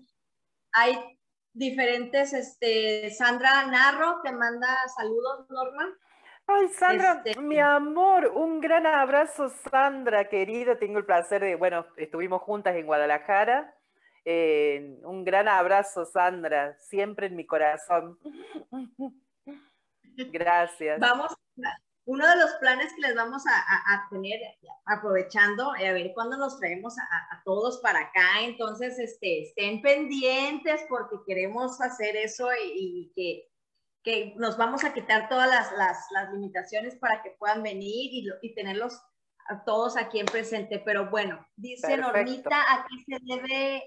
[0.73, 1.12] hay
[1.53, 5.97] diferentes, este, Sandra Narro te manda saludos, Norma.
[6.47, 10.77] Ay, Sandra, este, mi amor, un gran abrazo, Sandra, querida.
[10.77, 13.73] Tengo el placer de, bueno, estuvimos juntas en Guadalajara.
[14.25, 18.17] Eh, un gran abrazo, Sandra, siempre en mi corazón.
[20.31, 20.99] Gracias.
[20.99, 21.33] Vamos,
[22.05, 24.39] uno de los planes que les vamos a, tener,
[24.85, 30.85] aprovechando, eh, a ver cuándo nos traemos a, todos para acá, entonces este, estén pendientes
[30.89, 33.49] porque queremos hacer eso y, que,
[34.03, 38.27] que, nos vamos a quitar todas las, las, las limitaciones para que puedan venir y,
[38.41, 39.01] y, tenerlos
[39.47, 40.79] a todos aquí en presente.
[40.83, 43.83] Pero bueno, dice Normita, ¿a qué se debe,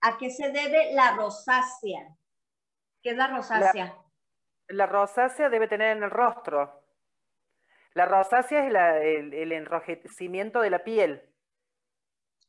[0.00, 2.16] a qué se debe la rosácea?
[3.02, 3.96] ¿Qué es la rosácea?
[4.70, 6.79] la rosácea debe tener en el rostro
[7.94, 11.22] la rosácea es el, enrojecimiento de la piel.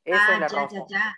[0.04, 1.16] Eso es ah, la rosácea.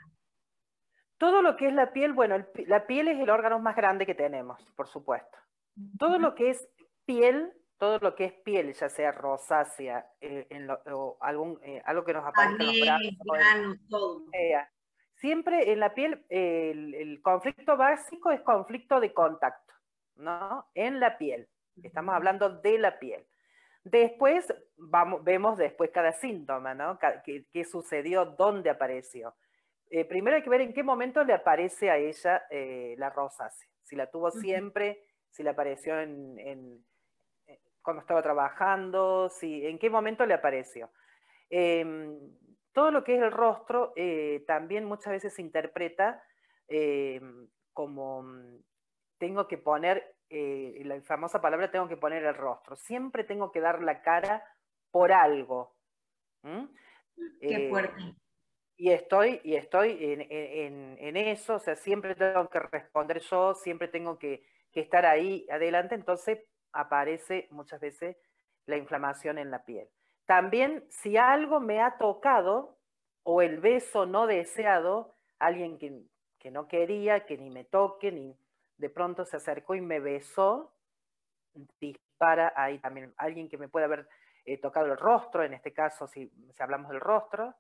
[1.18, 4.16] Todo lo que es la piel, bueno, la piel es el órgano más grande que
[4.16, 5.38] tenemos, por supuesto.
[5.98, 6.68] Todo lo que es
[7.06, 10.48] piel, todo lo que es piel, ya sea rosácea, eh,
[10.92, 14.24] o algún, eh, algo que nos aparezca en los brazos.
[15.16, 19.74] siempre en la piel, el, el, conflicto básico es conflicto de contacto,
[20.16, 20.68] ¿no?
[20.74, 21.48] En la piel.
[21.82, 23.26] Estamos hablando de la piel.
[23.84, 26.98] Después vamos, vemos después cada síntoma, ¿no?
[27.24, 28.26] ¿Qué, sucedió?
[28.26, 29.36] ¿Dónde apareció?
[29.90, 33.70] Eh, primero hay que ver en qué momento le aparece a ella eh, la rosácea.
[33.84, 39.90] Si la tuvo siempre, si le apareció en, eh, cuando estaba trabajando, si, en qué
[39.90, 40.90] momento le apareció.
[41.50, 42.18] Em,
[42.72, 43.94] todo lo que es el rostro
[44.48, 46.24] también muchas veces se interpreta
[46.68, 48.64] em, como mm,
[49.20, 52.76] tengo que poner eh, la famosa palabra tengo que poner el rostro.
[52.76, 54.44] Siempre tengo que dar la cara
[54.92, 55.76] por algo.
[57.40, 58.16] Qué fuerte.
[58.76, 64.18] Y estoy, y estoy en, eso, o sea, siempre tengo que responder yo, siempre tengo
[64.18, 66.40] que, que estar ahí adelante, entonces
[66.72, 68.18] aparece muchas veces
[68.66, 69.88] la inflamación en la piel.
[70.26, 72.78] También si algo me ha tocado
[73.24, 76.02] o el beso no deseado, alguien que,
[76.40, 78.36] que no quería, que ni me toque, ni
[78.84, 80.74] de pronto se acercó y me besó,
[81.80, 84.10] dispara ahí también alguien que me puede haber
[84.44, 87.56] eh, tocado el rostro, en este caso si, si hablamos del rostro.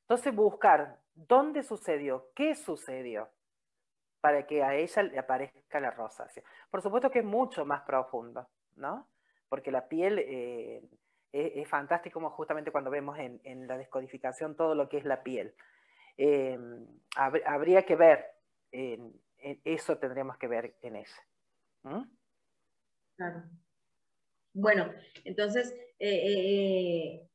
[0.00, 3.28] Entonces buscar dónde sucedió, qué sucedió,
[4.22, 6.42] para que a ella le aparezca la rosácea.
[6.70, 9.06] Por supuesto que es mucho más profundo, ¿no?
[9.50, 10.82] Porque la piel eh,
[11.30, 15.54] es, fantástico justamente cuando vemos en, la descodificación todo lo que es la piel.
[16.16, 18.24] Em, habría que ver,
[19.64, 21.20] eso tendríamos que ver en ese.
[23.16, 23.44] Claro.
[24.52, 24.92] Bueno,
[25.24, 27.28] entonces, eh, eh,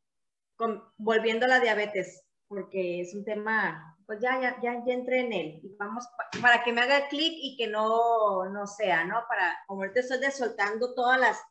[0.97, 5.59] volviendo a la diabetes, porque es un tema, pues ya, ya, ya, entré en él.
[5.63, 6.05] Y vamos,
[6.41, 9.23] para que me haga clic y que no, no sea, ¿no?
[9.27, 11.41] Para, como ahorita estoy soltando todas las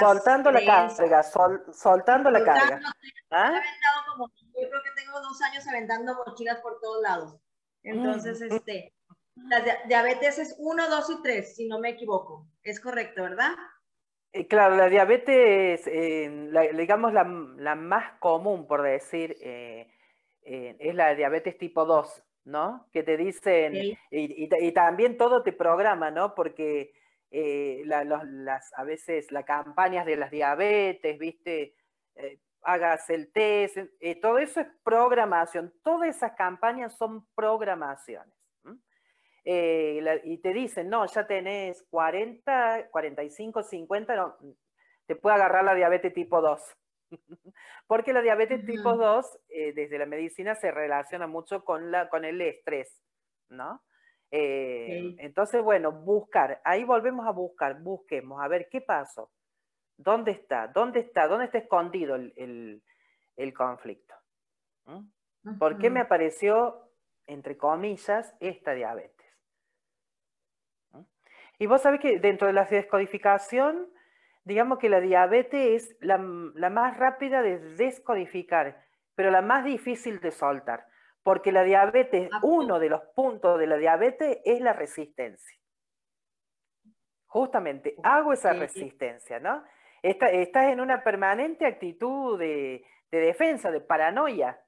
[0.00, 1.22] soltando la carga,
[1.72, 2.80] soltando la carga.
[3.30, 3.60] ¿Ah?
[4.10, 7.36] Como, yo creo que tengo dos años aventando mochilas por todos lados.
[7.82, 8.54] Entonces, mm.
[8.54, 8.95] este,
[9.36, 12.46] la diabetes es 1, 2 y 3, si no me equivoco.
[12.62, 13.52] Es correcto, ¿verdad?
[14.32, 17.24] Eh, claro, la diabetes, eh, digamos, la,
[17.56, 19.88] la, más común, por decir, eh,
[20.42, 22.88] es la diabetes tipo 2, ¿no?
[22.92, 26.34] Que te dicen, y, y, también todo te programa, ¿no?
[26.34, 26.92] Porque
[27.30, 31.74] las, a veces las campañas de las diabetes, ¿viste?
[32.62, 33.78] Hagas el test,
[34.20, 38.35] todo eso es programación, todas esas campañas son programaciones.
[39.48, 44.36] Y te dicen, no, ya tenés 40, 45, 50, no,
[45.06, 46.60] te puede agarrar la diabetes tipo 2.
[47.86, 52.40] Porque la diabetes tipo 2, desde la medicina, se relaciona mucho con, la, con el
[52.40, 53.00] estrés,
[53.48, 53.82] ¿no?
[54.30, 59.30] Eh, entonces, bueno, buscar, ahí volvemos a buscar, busquemos, a ver qué pasó,
[59.96, 62.82] dónde está, dónde está, dónde está escondido el,
[63.56, 64.14] conflicto.
[64.86, 65.58] ¿Mm?
[65.58, 66.90] ¿Por qué me apareció,
[67.26, 69.15] entre comillas, esta diabetes?
[71.58, 73.88] Y vos sabés que dentro de la descodificación,
[74.44, 78.84] digamos que la diabetes es la más rápida de descodificar,
[79.14, 80.86] pero la más difícil de soltar.
[81.22, 85.58] Porque la diabetes, ah, uno de los puntos de la diabetes es la resistencia.
[87.26, 89.64] Justamente, hago esa resistencia, ¿no?
[90.02, 94.60] estás en una permanente actitud de, defensa, de paranoia.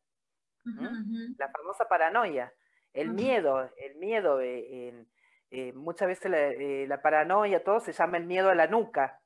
[0.65, 2.53] La famosa paranoia.
[2.93, 5.07] El miedo, el miedo, eh,
[5.51, 9.21] eh, muchas veces eh, la, paranoia, todo se llama el miedo a la nuca.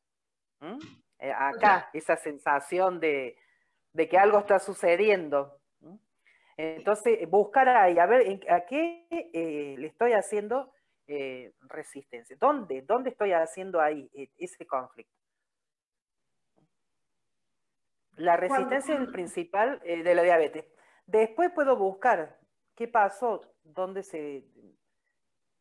[1.21, 3.37] acá, esa sensación de,
[3.93, 5.59] de que algo está sucediendo.
[6.57, 10.73] Entonces, buscar ahí, a ver, ¿a qué eh, le estoy haciendo
[11.07, 12.37] eh, resistencia?
[12.39, 12.83] ¿Dónde?
[12.83, 15.13] ¿Dónde estoy haciendo ahí eh, ese conflicto?
[18.17, 20.67] La resistencia es el principal de la diabetes.
[21.07, 22.39] Después puedo buscar
[22.77, 24.45] qué pasó, dónde se,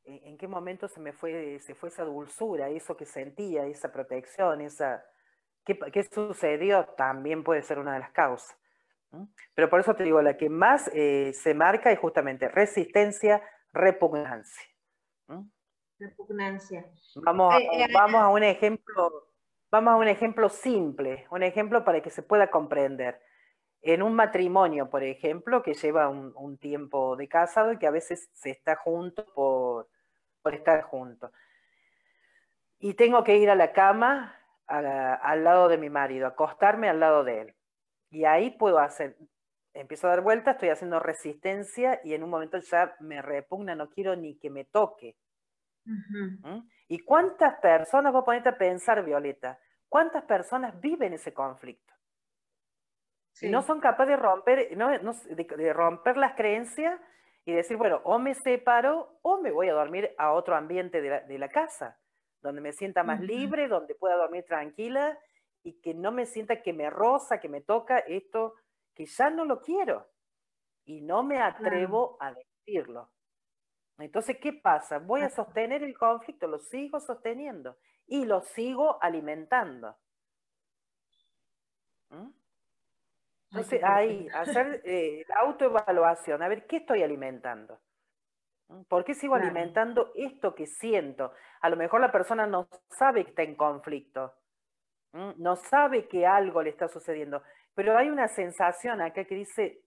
[0.04, 4.62] en qué momento se me fue, se fue esa dulzura, eso que sentía, esa protección,
[4.62, 5.04] esa,
[5.66, 8.58] qué, qué sucedió, también puede ser una de las causas.
[9.54, 13.42] Pero por eso te digo, la que más eh, se marca es justamente resistencia,
[13.74, 14.64] repugnancia.
[16.00, 16.86] Repugnancia.
[17.16, 19.28] Vamos, eh, eh, vamos a un ejemplo,
[19.70, 23.22] vamos a un ejemplo simple, un ejemplo para que se pueda comprender.
[23.82, 28.30] En un matrimonio, por ejemplo, que lleva un, tiempo de casado y que a veces
[28.34, 29.90] se está junto por,
[30.42, 31.32] por estar junto.
[32.80, 34.36] Y tengo que ir a la cama
[34.68, 37.56] al lado de mi marido, acostarme al lado de él
[38.12, 39.18] y ahí puedo hacer,
[39.74, 43.90] empiezo a dar vueltas, estoy haciendo resistencia y en un momento ya me repugna, no
[43.90, 45.16] quiero ni que me toque.
[45.86, 46.60] ¿Mm?
[46.90, 49.58] ¿Y cuántas personas, vos ponete a pensar, Violeta,
[49.88, 51.91] cuántas personas viven ese conflicto?
[53.40, 57.00] Y no son capaces de romper, no, de, romper las creencias
[57.46, 61.38] y decir, bueno, o me separo o me voy a dormir a otro ambiente de
[61.40, 61.98] la, casa,
[62.42, 65.18] donde me sienta más libre, donde pueda dormir tranquila
[65.64, 68.56] y que no me sienta que me roza, que me toca esto,
[68.94, 70.08] que ya no lo quiero
[70.86, 73.10] y no me atrevo a decirlo.
[73.98, 75.00] Entonces, ¿qué pasa?
[75.00, 77.78] Voy a sostener el conflicto, lo sigo sosteniendo
[78.08, 79.96] y lo sigo alimentando.
[82.10, 82.41] ¿Mm?
[83.52, 87.80] Entonces, ahí, hacer eh, la autoevaluación, a ver, ¿qué estoy alimentando?
[88.70, 88.84] ¿Mm?
[88.84, 91.34] ¿Por qué sigo alimentando esto que siento?
[91.60, 94.34] A lo mejor la persona no sabe que está en conflicto,
[95.14, 97.44] no sabe que algo le está sucediendo,
[97.76, 99.82] pero hay una sensación acá que dice,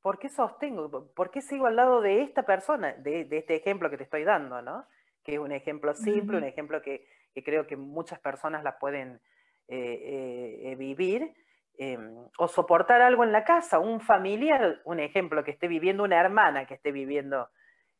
[0.00, 1.12] ¿por qué sostengo?
[1.14, 2.94] ¿Por qué sigo al lado de esta persona?
[2.94, 4.86] De, este ejemplo que te estoy dando, ¿no?
[5.22, 7.06] Que es un ejemplo simple, un ejemplo que,
[7.44, 9.20] creo que muchas personas la pueden
[9.68, 11.34] eh, eh, vivir.
[11.78, 16.20] Em, o soportar algo en la casa, un familiar, un ejemplo, que esté viviendo, una
[16.20, 17.48] hermana que esté viviendo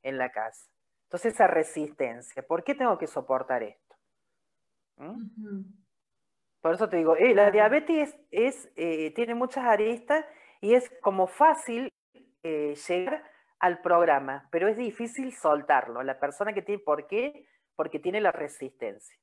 [0.03, 0.71] en la casa.
[1.05, 3.97] Entonces, esa resistencia, ¿por qué tengo que soportar esto?
[4.97, 5.63] ¿Mm?
[6.61, 10.27] Por eso te digo, eh, la diabetes es, eh, tiene muchas aristas
[10.61, 11.91] y es como fácil
[12.43, 13.25] eh, llegar
[13.59, 16.03] al programa, pero es difícil soltarlo.
[16.03, 17.47] La persona que tiene, ¿por qué?
[17.77, 19.17] Porque tiene la resistencia.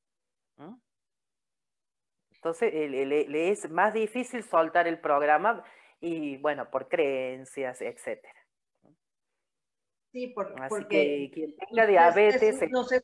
[2.38, 5.64] Entonces, le, es más difícil soltar el programa
[6.00, 8.40] y, bueno, por creencias, etcétera.
[10.12, 12.72] Sí, por, Así porque que quien tenga diabetes...
[12.72, 13.02] no sé,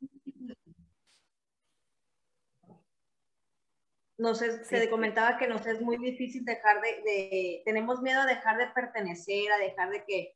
[4.18, 8.68] nos se comentaba que nos es muy difícil dejar de, tenemos miedo a dejar de
[8.68, 10.36] pertenecer, a dejar de que,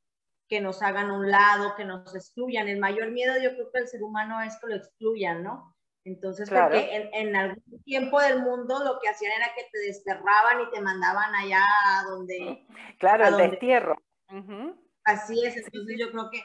[0.50, 2.68] que nos hagan un lado, que nos excluyan.
[2.68, 5.77] El mayor miedo yo creo que el ser humano es que lo excluyan, ¿no?
[6.08, 10.62] Entonces, porque en, en, algún tiempo del mundo lo que hacían era que te desterraban
[10.62, 12.66] y te mandaban allá a donde...
[12.98, 13.98] Claro, el destierro.
[15.04, 16.42] Así es, entonces yo creo que,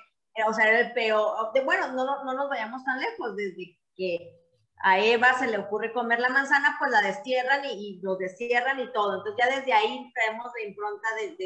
[0.49, 1.53] o sea, era el peor.
[1.65, 4.37] Bueno, no, no, no nos vayamos tan lejos, desde que
[4.83, 8.93] a Eva se le ocurre comer la manzana, pues la destierran y, lo destierran y
[8.93, 9.19] todo.
[9.19, 11.37] Entonces ya desde ahí traemos la impronta del,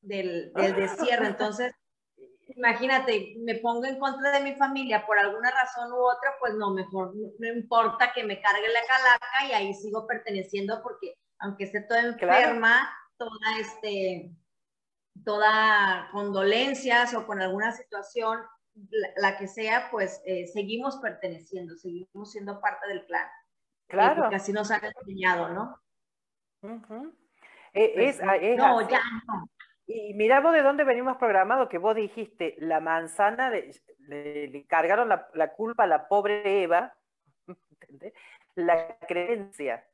[0.00, 1.26] del, del destierro.
[1.26, 1.74] Entonces,
[2.56, 6.72] imagínate, me pongo en contra de mi familia por alguna razón u otra, pues no,
[6.72, 11.82] mejor no, importa que me cargue la calaca y ahí sigo perteneciendo porque aunque esté
[11.82, 14.30] toda enferma, toda este
[15.24, 18.40] toda condolencias o con alguna situación,
[19.16, 23.28] la, que sea, pues eh, seguimos perteneciendo, seguimos siendo parte del clan.
[23.88, 24.22] Claro.
[24.22, 25.78] porque así nos han enseñado, ¿no?
[27.74, 29.50] E, pues es, no, ya no.
[29.86, 35.28] Y mira vos de dónde venimos programados, que vos dijiste, la manzana, le, cargaron la,
[35.34, 36.94] la, culpa a la pobre Eva,
[38.54, 39.84] la creencia,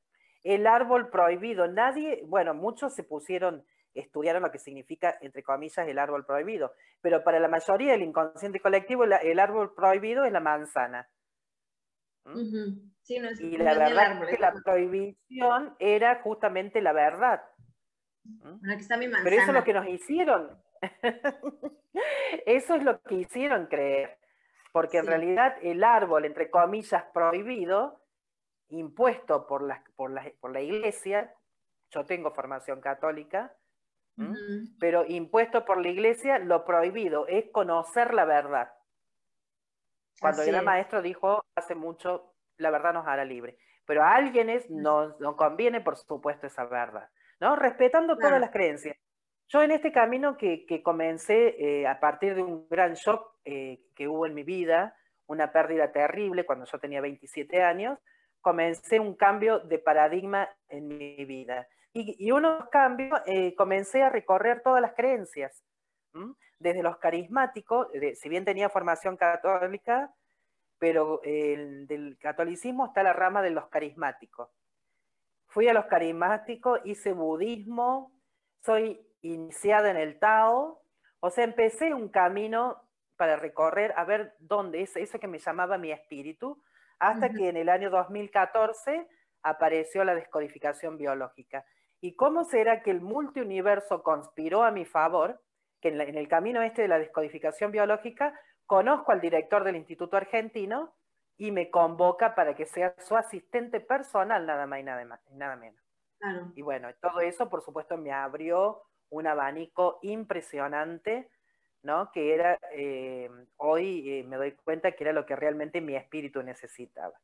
[0.44, 3.64] el árbol prohibido, nadie, bueno, muchos se pusieron
[3.94, 6.72] estudiaron lo que significa, entre comillas, el árbol prohibido.
[7.00, 11.08] Pero para la mayoría del inconsciente colectivo, el, árbol prohibido es la manzana.
[12.24, 12.90] ¿Mm?
[13.40, 17.42] y la verdad es que la prohibición era justamente la verdad.
[18.28, 18.60] ¿Mm?
[19.24, 20.62] Pero eso es lo que nos hicieron.
[22.46, 24.18] eso es lo que hicieron creer.
[24.72, 28.00] Porque en realidad el árbol, entre comillas, prohibido,
[28.68, 31.34] impuesto por la, por la, por la iglesia,
[31.90, 33.54] yo tengo formación católica,
[34.80, 38.72] pero impuesto por la iglesia, lo prohibido es conocer la verdad.
[40.20, 43.58] Cuando el maestro dijo hace mucho, la verdad nos hará libre.
[43.86, 47.08] Pero a alguienes nos, conviene, por supuesto, esa verdad,
[47.40, 47.56] ¿no?
[47.56, 48.96] Respetando todas las creencias.
[49.48, 54.06] Yo en este camino que, comencé eh, a partir de un gran shock eh, que
[54.06, 54.94] hubo en mi vida,
[55.26, 57.98] una pérdida terrible cuando yo tenía 27 años,
[58.42, 61.66] comencé un cambio de paradigma en mi vida.
[61.94, 65.64] Y, unos cambios, eh, comencé a recorrer todas las creencias,
[66.58, 70.12] desde los carismáticos, si bien tenía formación católica,
[70.78, 74.50] pero del catolicismo está la rama de los carismáticos.
[75.48, 78.12] Fui a los carismáticos, hice budismo,
[78.64, 80.82] soy iniciada en el Tao,
[81.20, 82.82] o sea, empecé un camino
[83.16, 86.62] para recorrer, a ver dónde es eso que me llamaba mi espíritu,
[87.00, 89.08] hasta que en el año 2014
[89.42, 91.64] apareció la descodificación biológica.
[92.00, 95.40] ¿Y cómo será que el multiuniverso conspiró a mi favor?
[95.80, 100.94] Que en, el camino este de la descodificación biológica conozco al director del Instituto Argentino
[101.38, 105.80] y me convoca para que sea su asistente personal, nada más y nada, menos.
[106.56, 111.30] Y bueno, todo eso, por supuesto, me abrió un abanico impresionante,
[111.82, 112.10] ¿no?
[112.10, 116.42] Que era, eh, hoy eh, me doy cuenta que era lo que realmente mi espíritu
[116.42, 117.14] necesitaba.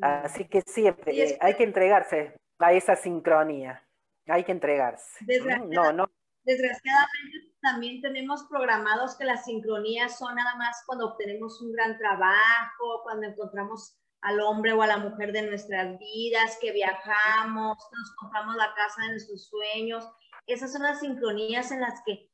[0.00, 3.84] Así que siempre eh, hay que entregarse a esa sincronía.
[4.26, 5.24] Hay que entregarse.
[5.68, 6.10] No, no.
[6.44, 13.02] Desgraciadamente también tenemos programados que las sincronías son nada más cuando obtenemos un gran trabajo,
[13.02, 18.56] cuando encontramos al hombre o a la mujer de nuestras vidas, que viajamos, nos compramos
[18.56, 20.08] la casa de nuestros sueños.
[20.46, 22.30] Esas son las sincronías en las que,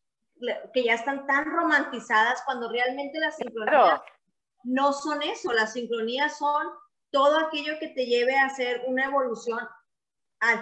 [0.72, 4.00] que ya están tan romantizadas cuando realmente las sincronías
[4.64, 5.52] no son eso.
[5.52, 6.66] Las sincronías son
[7.10, 9.60] todo aquello que te lleve a hacer una evolución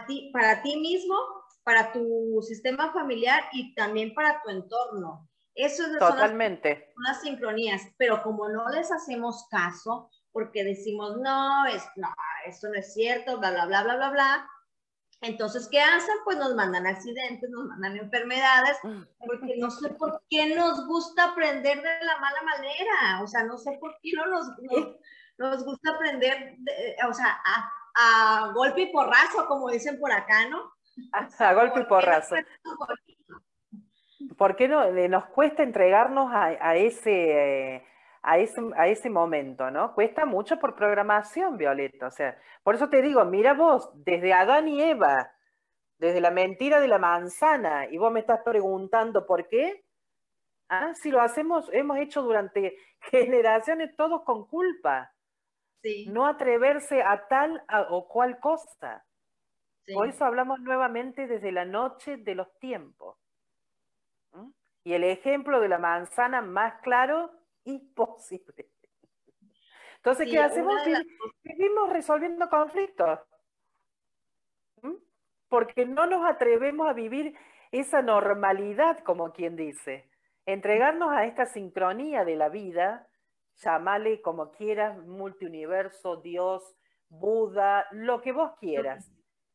[0.06, 1.16] ti, para ti mismo,
[1.64, 5.28] para tu sistema familiar y también para tu entorno.
[5.54, 6.92] Eso es Totalmente.
[6.94, 12.08] Son las, sincronías, pero como no les hacemos caso, porque decimos, no, es, no,
[12.46, 14.50] esto no es cierto, bla, bla, bla, bla, bla, bla.
[15.22, 16.16] Entonces, ¿qué hacen?
[16.24, 18.76] Pues nos mandan accidentes, nos mandan enfermedades,
[19.24, 23.56] porque no sé por qué nos gusta aprender de la mala manera, o sea, no
[23.56, 24.48] sé por qué no nos,
[25.38, 26.56] nos, gusta aprender,
[27.08, 27.40] o sea,
[27.94, 30.71] a, golpe y porrazo, como dicen por acá, ¿no?
[31.12, 32.36] A, golpe y porrazo.
[34.36, 34.90] ¿Por qué no?
[35.08, 37.74] Nos cuesta entregarnos a, ese...
[37.74, 37.86] Eh,
[38.24, 39.94] a ese, a ese momento, ¿no?
[39.94, 42.06] Cuesta mucho por programación, Violeta.
[42.06, 45.32] O sea, por eso te digo, mira vos, desde Adán y Eva,
[45.98, 49.84] desde la mentira de la manzana, y vos me estás preguntando por qué.
[50.68, 50.94] ¿Ah?
[50.94, 52.76] Si lo hacemos, hemos hecho durante
[53.10, 55.12] generaciones todos con culpa.
[55.82, 56.06] Sí.
[56.08, 59.04] No atreverse a tal o cual cosa.
[59.92, 63.18] Por eso hablamos nuevamente desde la noche de los tiempos.
[64.32, 64.50] ¿Mm?
[64.84, 67.30] Y el ejemplo de la manzana más claro
[67.64, 68.70] imposible.
[69.96, 70.74] Entonces, ¿qué hacemos?
[71.42, 73.20] Vivimos resolviendo conflictos.
[74.82, 74.94] ¿Mm?
[75.48, 77.36] Porque no nos atrevemos a vivir
[77.70, 80.08] esa normalidad, como quien dice.
[80.44, 83.08] Entregarnos a esta sincronía de la vida,
[83.56, 86.76] llamale como quieras, multiuniverso, Dios,
[87.08, 89.12] Buda, lo que vos quieras.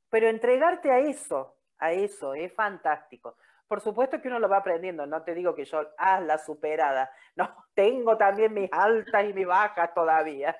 [0.09, 3.37] Pero entregarte a eso, a eso, es fantástico.
[3.67, 7.11] Por supuesto que uno lo va aprendiendo, no te digo que yo, haz la superada,
[7.35, 10.57] no, tengo también mis altas y mis bajas todavía,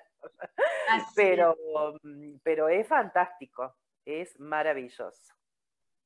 [1.15, 1.55] pero,
[2.03, 3.75] mm, pero es fantástico,
[4.05, 5.33] es maravilloso.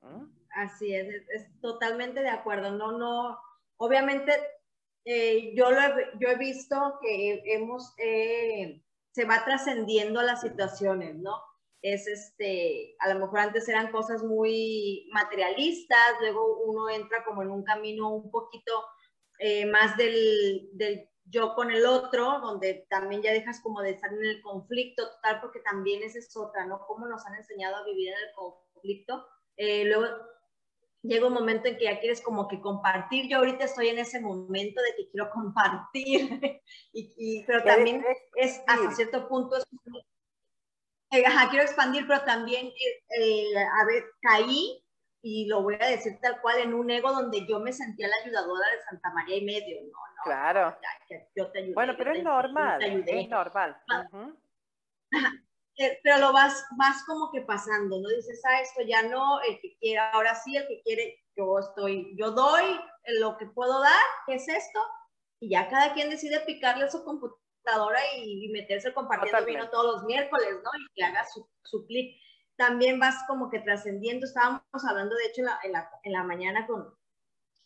[0.01, 0.25] ¿Mm?
[0.51, 3.39] Así es, es, totalmente de acuerdo, no, no,
[3.77, 4.33] obviamente
[5.05, 11.15] eh, yo, lo he, yo he visto que hemos, eh, se va trascendiendo las situaciones,
[11.15, 11.50] ¿no?
[11.81, 17.49] Es este, a lo mejor antes eran cosas muy materialistas, luego uno entra como en
[17.49, 18.71] un camino un poquito
[19.39, 24.13] eh, más del, del, yo con el otro, donde también ya dejas como de estar
[24.13, 26.85] en el conflicto total, porque también esa es otra, ¿no?
[26.85, 29.25] Cómo nos han enseñado a vivir en el conflicto.
[29.57, 30.05] Eh, luego
[31.01, 33.27] llega un momento en que ya quieres como que compartir.
[33.27, 36.61] Yo ahorita estoy en ese momento de que quiero compartir,
[36.93, 38.05] y, y, pero también
[38.35, 39.65] es hasta cierto punto es
[41.11, 44.81] eh, quiero expandir, pero también, eh, eh, a ver, caí,
[45.21, 48.15] y lo voy a decir tal cual, en un ego donde yo me sentía la
[48.23, 50.23] ayudadora de Santa María y medio, no, no.
[50.23, 50.77] Claro.
[51.35, 53.77] yo te ayudé, bueno, pero es normal, es normal.
[56.03, 58.09] Pero lo vas, vas como que pasando, ¿no?
[58.09, 62.15] Dices, ah, esto ya no, el que quiera, ahora sí, el que quiere, yo estoy,
[62.17, 62.79] yo doy
[63.19, 64.79] lo que puedo dar, ¿qué es esto?
[65.41, 67.40] Y ya cada quien decide picarle a su computadora
[68.17, 70.69] y, meterse compartiendo vino todos los miércoles, ¿no?
[70.79, 72.17] Y que haga su, su clic.
[72.55, 74.25] También vas como que trascendiendo.
[74.25, 76.93] Estábamos hablando, de hecho, en la, en la, mañana con,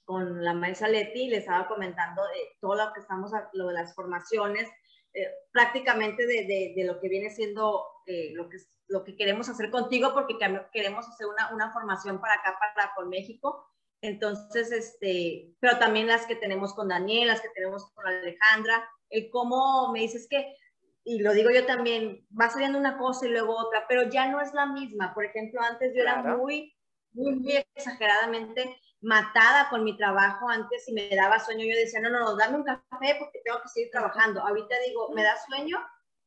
[0.03, 3.73] con la maestra Leti y le estaba comentando de todo lo que estamos, lo de
[3.73, 4.69] las formaciones,
[5.13, 9.69] eh, prácticamente de, de, lo que viene siendo eh, lo, que, lo que queremos hacer
[9.69, 10.37] contigo, porque
[10.71, 13.65] queremos hacer una, una formación para acá, para con México.
[14.01, 19.29] Entonces, este, pero también las que tenemos con Daniel, las que tenemos con Alejandra, el
[19.29, 20.55] cómo me dices que,
[21.03, 24.41] y lo digo yo también, va saliendo una cosa y luego otra, pero ya no
[24.41, 25.13] es la misma.
[25.13, 26.75] Por ejemplo, antes yo era muy,
[27.13, 32.09] muy, muy exageradamente matada con mi trabajo antes y me daba sueño, yo decía, no,
[32.09, 34.41] no, no, dame un café porque tengo que seguir trabajando.
[34.41, 35.77] Ahorita digo, me da sueño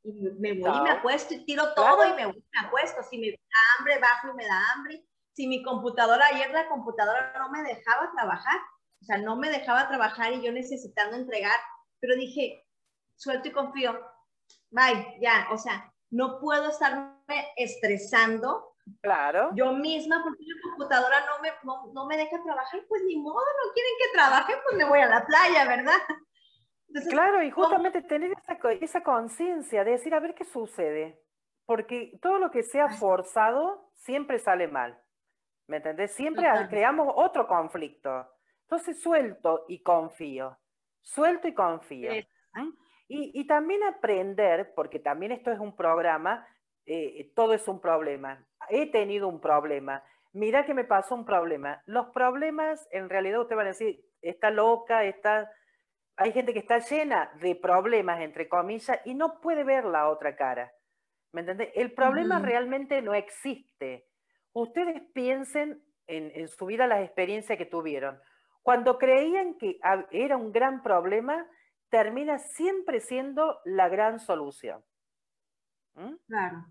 [0.05, 3.03] y me voy y me acuesto y tiro todo y me, me, acuesto.
[3.03, 3.37] Si me da
[3.79, 5.05] hambre, bajo y me da hambre.
[5.35, 8.59] Si mi computadora, ayer la computadora no me dejaba trabajar,
[9.01, 11.59] o sea, no me dejaba trabajar y yo necesitando entregar,
[12.01, 12.65] pero dije,
[13.19, 14.01] suelto y confío.
[14.71, 17.13] Bye, ya, o sea, no puedo estarme
[17.57, 18.75] estresando.
[19.03, 19.51] Claro.
[19.55, 23.73] Yo misma, porque la computadora no me, no, me deja trabajar, pues ni modo, no
[23.75, 25.99] quieren que trabaje, pues me voy a la playa, ¿verdad?
[27.11, 31.21] claro, y justamente tener esa, esa conciencia de decir, a ver qué sucede.
[31.67, 34.99] Porque todo lo que sea forzado siempre sale mal.
[35.67, 36.15] ¿Me entendés?
[36.15, 38.27] Siempre creamos otro conflicto.
[38.63, 40.59] Entonces suelto y confío.
[41.03, 42.11] Suelto y confío.
[43.11, 46.47] Y, también aprender, porque también esto es un programa,
[46.85, 48.47] eh, todo es un problema.
[48.69, 50.05] He tenido un problema.
[50.35, 51.83] Mira que me pasó un problema.
[51.87, 55.51] Los problemas, en realidad, usted va a decir, está loca, está...
[56.17, 60.37] Hay gente que está llena de problemas, entre comillas, y no puede ver la otra
[60.37, 60.71] cara.
[61.33, 61.73] ¿Me entiende?
[61.77, 64.07] El problema realmente no existe.
[64.53, 68.21] Ustedes piensen en, en su vida las experiencias que tuvieron.
[68.63, 69.79] Cuando creían que
[70.11, 71.47] era un gran problema,
[71.91, 74.85] termina siempre siendo la gran solución.
[75.95, 76.15] ¿Mm?
[76.27, 76.67] Claro.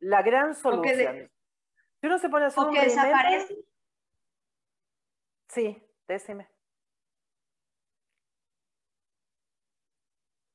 [0.00, 1.30] La gran solución.
[2.00, 3.64] si uno se pone a hacer un desaparece.
[5.48, 6.48] Sí, décime.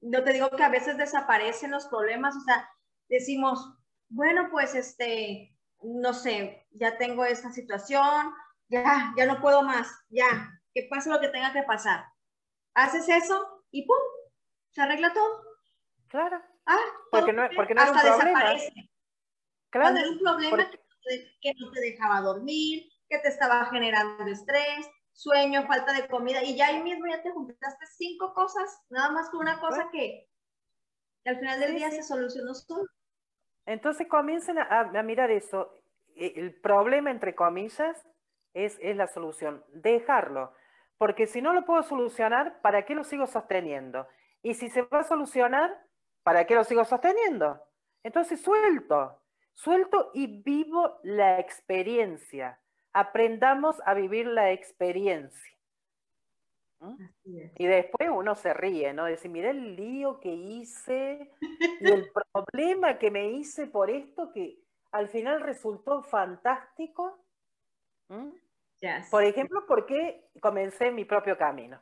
[0.02, 2.70] yo te digo que a veces desaparecen los problemas, o sea,
[3.10, 3.74] decimos,
[4.10, 8.34] bueno, pues este, no sé, ya tengo esta situación,
[8.70, 12.06] ya, ya no puedo más, ya, que pase lo que tenga que pasar.
[12.76, 13.98] Haces eso y ¡pum!
[14.72, 15.44] Se arregla todo.
[16.08, 16.42] Claro.
[16.66, 16.80] Ah,
[17.12, 18.72] porque no, porque no hasta desaparece.
[19.70, 19.86] Claro.
[19.86, 20.70] Cuando era un problema
[21.42, 26.56] que no te dejaba dormir, que te estaba generando estrés, sueño, falta de comida, y
[26.56, 30.28] ya ahí mismo ya te juntaste cinco cosas, nada más con una cosa que,
[31.26, 32.88] al final del día se solucionó solo.
[33.66, 35.76] Entonces comiencen a, a, mirar eso.
[36.16, 38.04] E, el problema, entre comillas,
[38.54, 39.64] es, es la solución.
[39.74, 40.54] Dejarlo.
[41.00, 44.06] Porque si no lo puedo solucionar, ¿para qué lo sigo sosteniendo?
[44.44, 45.82] Y si se va a solucionar,
[46.24, 47.58] ¿para qué lo sigo sosteniendo?
[48.04, 49.24] Entonces suelto,
[49.54, 52.60] suelto y vivo la experiencia.
[52.92, 55.58] Aprendamos a vivir la experiencia.
[57.56, 59.06] Y después uno se ríe, ¿no?
[59.06, 61.32] Decir, mira el lío que hice
[61.80, 64.60] y el problema que me hice por esto que
[64.92, 67.18] al final resultó fantástico.
[69.12, 71.82] Por ejemplo, porque comencé mi propio camino.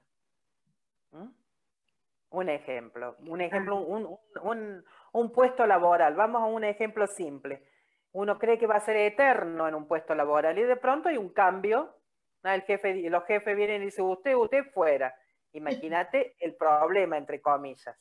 [2.29, 4.83] Un ejemplo, un ejemplo, un,
[5.13, 6.15] un, puesto laboral.
[6.15, 7.63] Vamos a un ejemplo simple.
[8.11, 11.17] Uno cree que va a ser eterno en un puesto laboral y de pronto hay
[11.17, 11.95] un cambio.
[12.43, 15.15] El jefe, los jefes vienen y dicen, usted, usted fuera.
[15.53, 17.97] Imagínate el problema, entre comillas.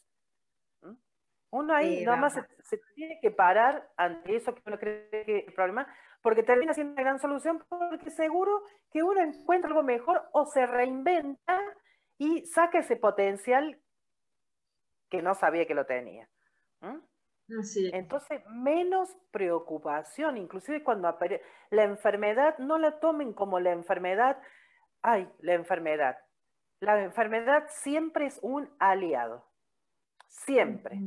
[1.50, 5.48] Uno ahí nada más se, tiene que parar ante eso que uno cree que es
[5.48, 5.86] el problema,
[6.26, 10.66] porque termina siendo una gran solución, porque seguro que uno encuentra algo mejor o se
[10.66, 11.62] reinventa
[12.18, 13.80] y saca ese potencial
[15.08, 16.28] que no sabía que lo tenía.
[17.92, 21.16] Entonces, menos preocupación, inclusive cuando
[21.70, 24.36] la enfermedad, no la tomen como la enfermedad,
[25.02, 26.18] ay, la enfermedad.
[26.80, 29.46] La enfermedad siempre es un aliado,
[30.26, 30.98] siempre.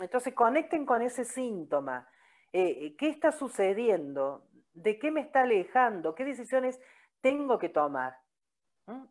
[0.00, 2.08] Entonces, conecten con ese síntoma.
[2.52, 4.48] Eh, ¿Qué está sucediendo?
[4.72, 6.14] ¿De qué me está alejando?
[6.14, 6.80] ¿Qué decisiones
[7.20, 8.16] tengo que tomar?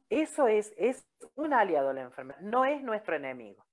[0.10, 3.64] Eso es, es un aliado a la enfermedad, no es nuestro enemigo.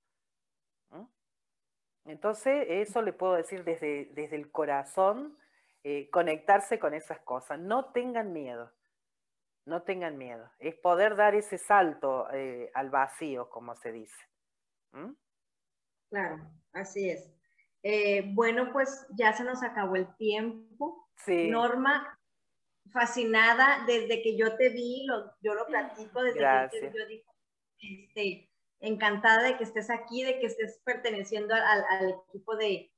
[2.07, 5.39] Entonces, eso le puedo decir desde, desde el corazón,
[5.85, 7.59] eh, conectarse con esas cosas.
[7.59, 8.71] No tengan miedo,
[9.65, 10.51] no tengan miedo.
[10.59, 14.23] Es poder dar ese salto eh, al vacío, como se dice.
[16.11, 17.31] Claro, así es.
[17.87, 21.07] Eh, bueno, pues ya se nos acabó el tiempo.
[21.17, 21.51] Sí.
[21.51, 22.19] Norma,
[22.91, 25.07] fascinada desde que yo te vi,
[25.43, 27.25] yo lo platico desde que yo dije,
[27.79, 32.91] este, encantada de que estés aquí, de que estés perteneciendo al, equipo de,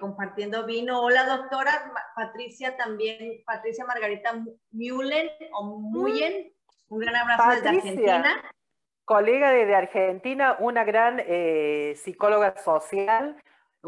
[0.00, 1.02] Compartiendo Vino.
[1.02, 4.32] Hola, doctora Patricia también, Patricia Margarita
[4.70, 6.52] Mullen o Muyen.
[6.88, 8.50] Un gran abrazo desde Argentina.
[9.04, 13.36] Colega de, Argentina, una gran eh, psicóloga social,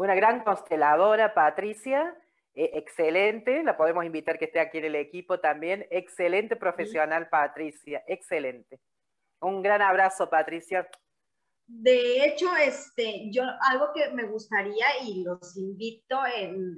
[0.03, 2.15] una gran consteladora, Patricia.
[2.53, 5.85] Eh, excelente, la podemos invitar que esté aquí en el equipo también.
[5.91, 8.79] Excelente profesional, Patricia, excelente.
[9.41, 10.87] Un gran abrazo, Patricia.
[11.67, 16.75] De hecho, este, yo algo que me gustaría y los invito, en,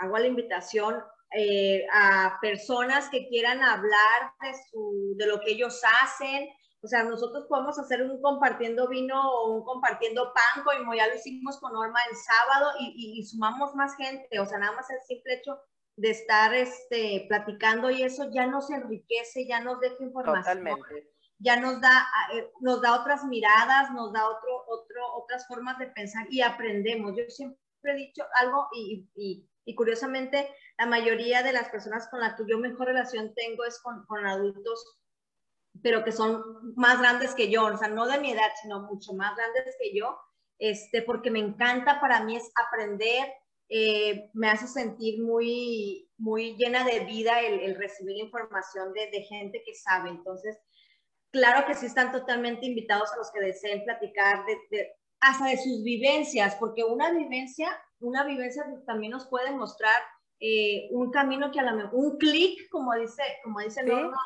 [0.00, 1.02] hago la invitación
[1.36, 6.46] eh, a personas que quieran hablar de, su, de lo que ellos hacen.
[6.84, 11.14] O sea, nosotros podemos hacer un compartiendo vino o un compartiendo pan, como ya lo
[11.14, 14.38] hicimos con Norma el sábado y, y, sumamos más gente.
[14.38, 15.58] O sea, nada más el simple hecho
[15.96, 20.58] de estar este, platicando y eso ya nos enriquece, ya nos deja información.
[20.58, 25.78] Totalmente ya nos da, eh, nos da otras miradas, nos da otro, otro, otras formas
[25.78, 27.14] de pensar y aprendemos.
[27.16, 32.20] Yo siempre he dicho algo y, y, y curiosamente la mayoría de las personas con
[32.20, 34.98] las que yo mejor relación tengo es con, con, adultos,
[35.82, 36.42] pero que son
[36.76, 39.96] más grandes que yo, o sea, no de mi edad, sino mucho más grandes que
[39.96, 40.16] yo,
[40.58, 43.32] este, porque me encanta, para mí es aprender,
[43.68, 49.22] eh, me hace sentir muy, muy llena de vida el, el recibir información de, de
[49.22, 50.10] gente que sabe.
[50.10, 50.58] Entonces,
[51.34, 55.82] claro que sí están totalmente invitados a los que deseen platicar de, hasta de sus
[55.82, 57.68] vivencias, porque una vivencia,
[58.00, 60.00] una vivencia también nos puede mostrar
[60.38, 64.16] eh, un camino que a lo mejor, un clic, como dice, como dice Norma,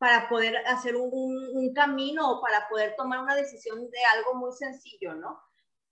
[0.00, 4.50] para poder hacer un, un, camino o para poder tomar una decisión de algo muy
[4.50, 5.38] sencillo, ¿no?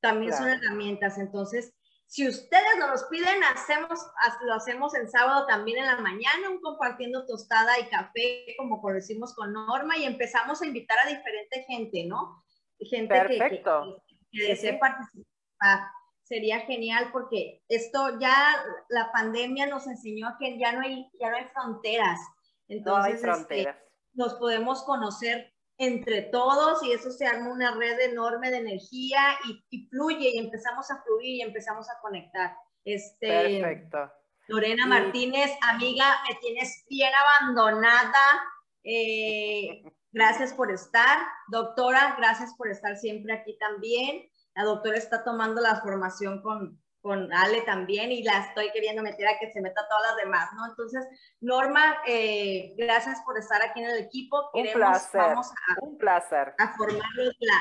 [0.01, 1.19] También son herramientas.
[1.19, 1.75] Entonces,
[2.07, 4.01] si ustedes nos los piden, hacemos,
[4.47, 9.35] lo hacemos el sábado también en la mañana, un compartiendo tostada y café, como decimos
[9.35, 12.43] con Norma, y empezamos a invitar a diferente gente, ¿no?
[12.81, 13.63] Gente que,
[14.33, 15.91] que, desee participar.
[16.23, 18.57] Sería genial porque esto ya,
[18.89, 22.21] la pandemia nos enseñó que ya no hay, ya no hay fronteras.
[22.69, 23.88] Entonces, no hay este, fronteras.
[24.15, 29.21] Nos podemos conocer entre todos y eso se arma una red enorme de energía
[29.71, 32.57] y, fluye y empezamos a fluir y empezamos a conectar.
[32.85, 34.11] Este, Perfecto.
[34.49, 38.43] Lorena Martínez, amiga, me tienes bien abandonada.
[38.83, 39.83] Eh,
[40.13, 41.19] gracias por estar.
[41.49, 44.29] Doctora, gracias por estar siempre aquí también.
[44.55, 49.27] La doctora está tomando la formación con, con Ale también y la estoy queriendo meter
[49.29, 50.67] a que se meta todas las demás, ¿no?
[50.67, 51.07] Entonces,
[51.41, 54.51] Norma, eh, gracias por estar aquí en el equipo.
[54.53, 55.19] un placer.
[55.19, 56.55] Vamos a, un placer.
[56.59, 57.09] A formar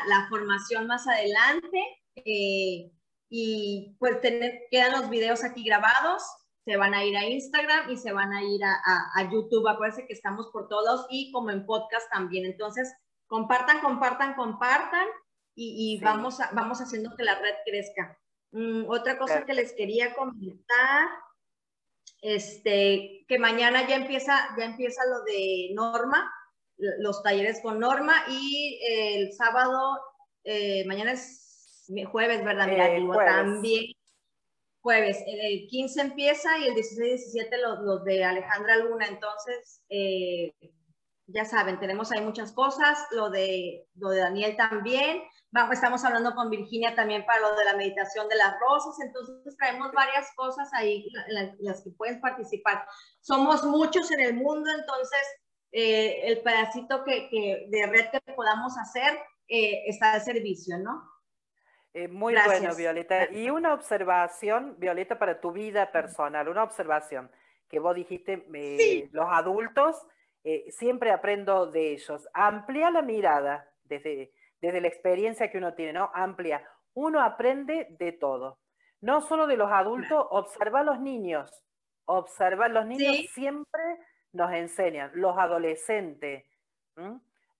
[0.09, 1.81] la, formación más adelante.
[2.17, 2.91] Eh,
[3.29, 6.23] y pues tener, quedan los videos aquí grabados,
[6.65, 8.75] se van a ir a Instagram y se van a ir a,
[9.15, 9.65] a, YouTube.
[9.69, 12.45] Acuérdense que estamos por todos y como en podcast también.
[12.45, 12.93] Entonces,
[13.27, 15.07] compartan, compartan, compartan
[15.55, 18.19] y, vamos, vamos haciendo que la red crezca.
[18.51, 21.07] Mm, otra cosa que les quería comentar,
[22.21, 26.31] este, que mañana ya empieza, ya empieza lo de Norma,
[26.77, 29.99] los talleres con Norma y el sábado,
[30.43, 32.67] eh, mañana es jueves, ¿verdad?
[32.67, 33.93] Mira, eh, también
[34.81, 39.81] jueves, el 15 empieza y el 16 y 17 los, los de Alejandra Luna, entonces,
[39.89, 40.53] eh,
[41.25, 45.23] ya saben, tenemos ahí muchas cosas, lo de, lo de Daniel también,
[45.71, 49.91] estamos hablando con Virginia también para lo de la meditación de las rosas, entonces traemos
[49.91, 52.85] varias cosas ahí en las, que pueden participar.
[53.21, 55.21] Somos muchos en el mundo, entonces
[55.71, 61.03] eh, el pedacito que, de red que podamos hacer eh, está al servicio, ¿no?
[61.93, 63.31] Eh, muy bueno, Violeta.
[63.31, 67.31] Y una observación, Violeta, para tu vida personal, una observación
[67.67, 68.45] que vos dijiste,
[69.11, 70.05] los adultos,
[70.69, 72.27] siempre aprendo de ellos.
[72.33, 74.31] Amplía la mirada desde
[74.61, 76.11] desde la experiencia que uno tiene, ¿no?
[76.13, 76.67] Amplia.
[76.93, 78.59] Uno aprende de todo.
[79.01, 81.51] No solo de los adultos, observa a los niños.
[82.05, 83.81] Observa los niños siempre
[84.33, 85.11] nos enseñan.
[85.13, 86.45] Los adolescentes,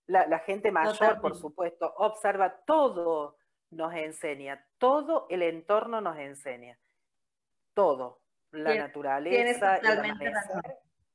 [0.06, 3.36] la, gente mayor, por supuesto, observa todo,
[3.70, 4.64] nos enseña.
[4.78, 6.78] Todo el entorno nos enseña.
[7.74, 8.20] Todo.
[8.50, 9.80] La naturaleza.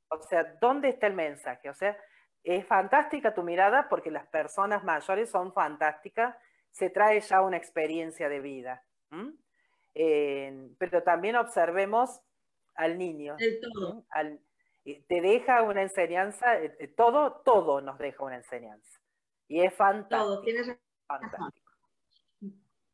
[0.08, 1.68] o sea, ¿dónde está el mensaje?
[1.68, 1.96] O sea,
[2.44, 6.36] es fantástica tu mirada porque las personas mayores son fantásticas,
[6.70, 8.84] se trae ya una experiencia de vida.
[10.78, 12.20] pero también observemos
[12.74, 13.36] al niño.
[13.62, 14.04] todo.
[14.84, 19.00] te deja una enseñanza, eh, eh, todo, todo nos deja una enseñanza.
[19.48, 20.22] Y es fantástico.
[20.22, 20.66] Todo, tienes
[21.06, 21.70] fantástico.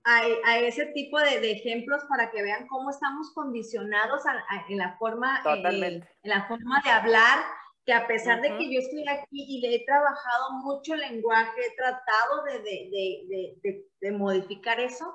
[0.05, 4.23] A, ese tipo de, ejemplos para que vean cómo estamos condicionados
[4.69, 7.39] en la forma eh, en la forma de hablar
[7.91, 11.75] que a pesar de que yo estoy aquí y le he trabajado mucho lenguaje, he
[11.75, 15.13] tratado de, de, de, de, modificar eso,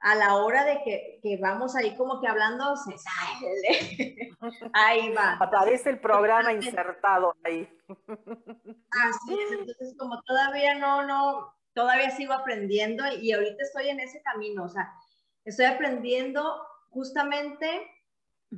[0.00, 4.32] a la hora de que, que, vamos ahí como que hablando, se sale.
[4.72, 5.34] ahí va.
[5.34, 7.68] Aparece el programa insertado ahí.
[7.86, 14.22] Así es, entonces como todavía no, no, todavía sigo aprendiendo y ahorita estoy en ese
[14.22, 14.90] camino, o sea,
[15.44, 17.90] estoy aprendiendo justamente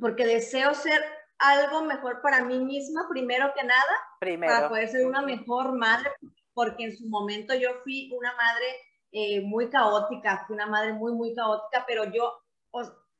[0.01, 1.03] porque deseo ser
[1.39, 6.11] algo mejor para mí misma, primero que nada, para poder ser una mejor madre,
[6.53, 8.66] porque en su momento yo fui una madre
[9.12, 12.41] eh, muy caótica, fui una madre muy, muy caótica, pero yo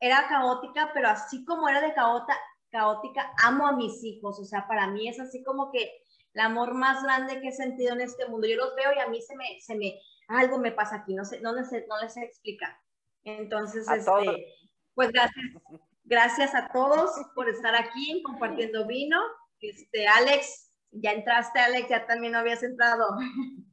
[0.01, 2.37] era caótica, pero así como era de caótica,
[2.71, 5.91] caótica, amo a mis hijos, o sea, para mí es así como que
[6.35, 8.47] el amor más grande que he sentido en este mundo.
[8.47, 9.99] Yo los veo y a mí se me, se me,
[10.29, 12.77] algo me pasa aquí, no sé, no les, no les sé explicar.
[13.25, 14.55] Entonces, este,
[14.95, 15.35] pues gracias,
[16.09, 19.21] Gracias a todos por estar aquí compartiendo vino.
[19.61, 23.05] Este, Alex, ya entraste, Alex, ya también no habías entrado.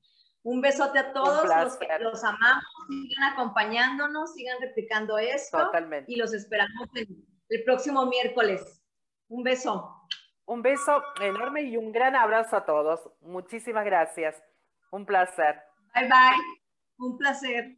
[0.43, 5.57] Un besote a todos, los, los, amamos, sigan acompañándonos, sigan replicando esto.
[5.57, 6.11] Totalmente.
[6.11, 8.83] Y los esperamos el próximo miércoles.
[9.27, 9.95] Un beso.
[10.45, 12.99] Un beso enorme y un gran abrazo a todos.
[13.21, 14.39] Muchísimas gracias.
[14.91, 15.59] Un placer.
[15.95, 16.41] Bye bye.
[16.97, 17.77] Un placer.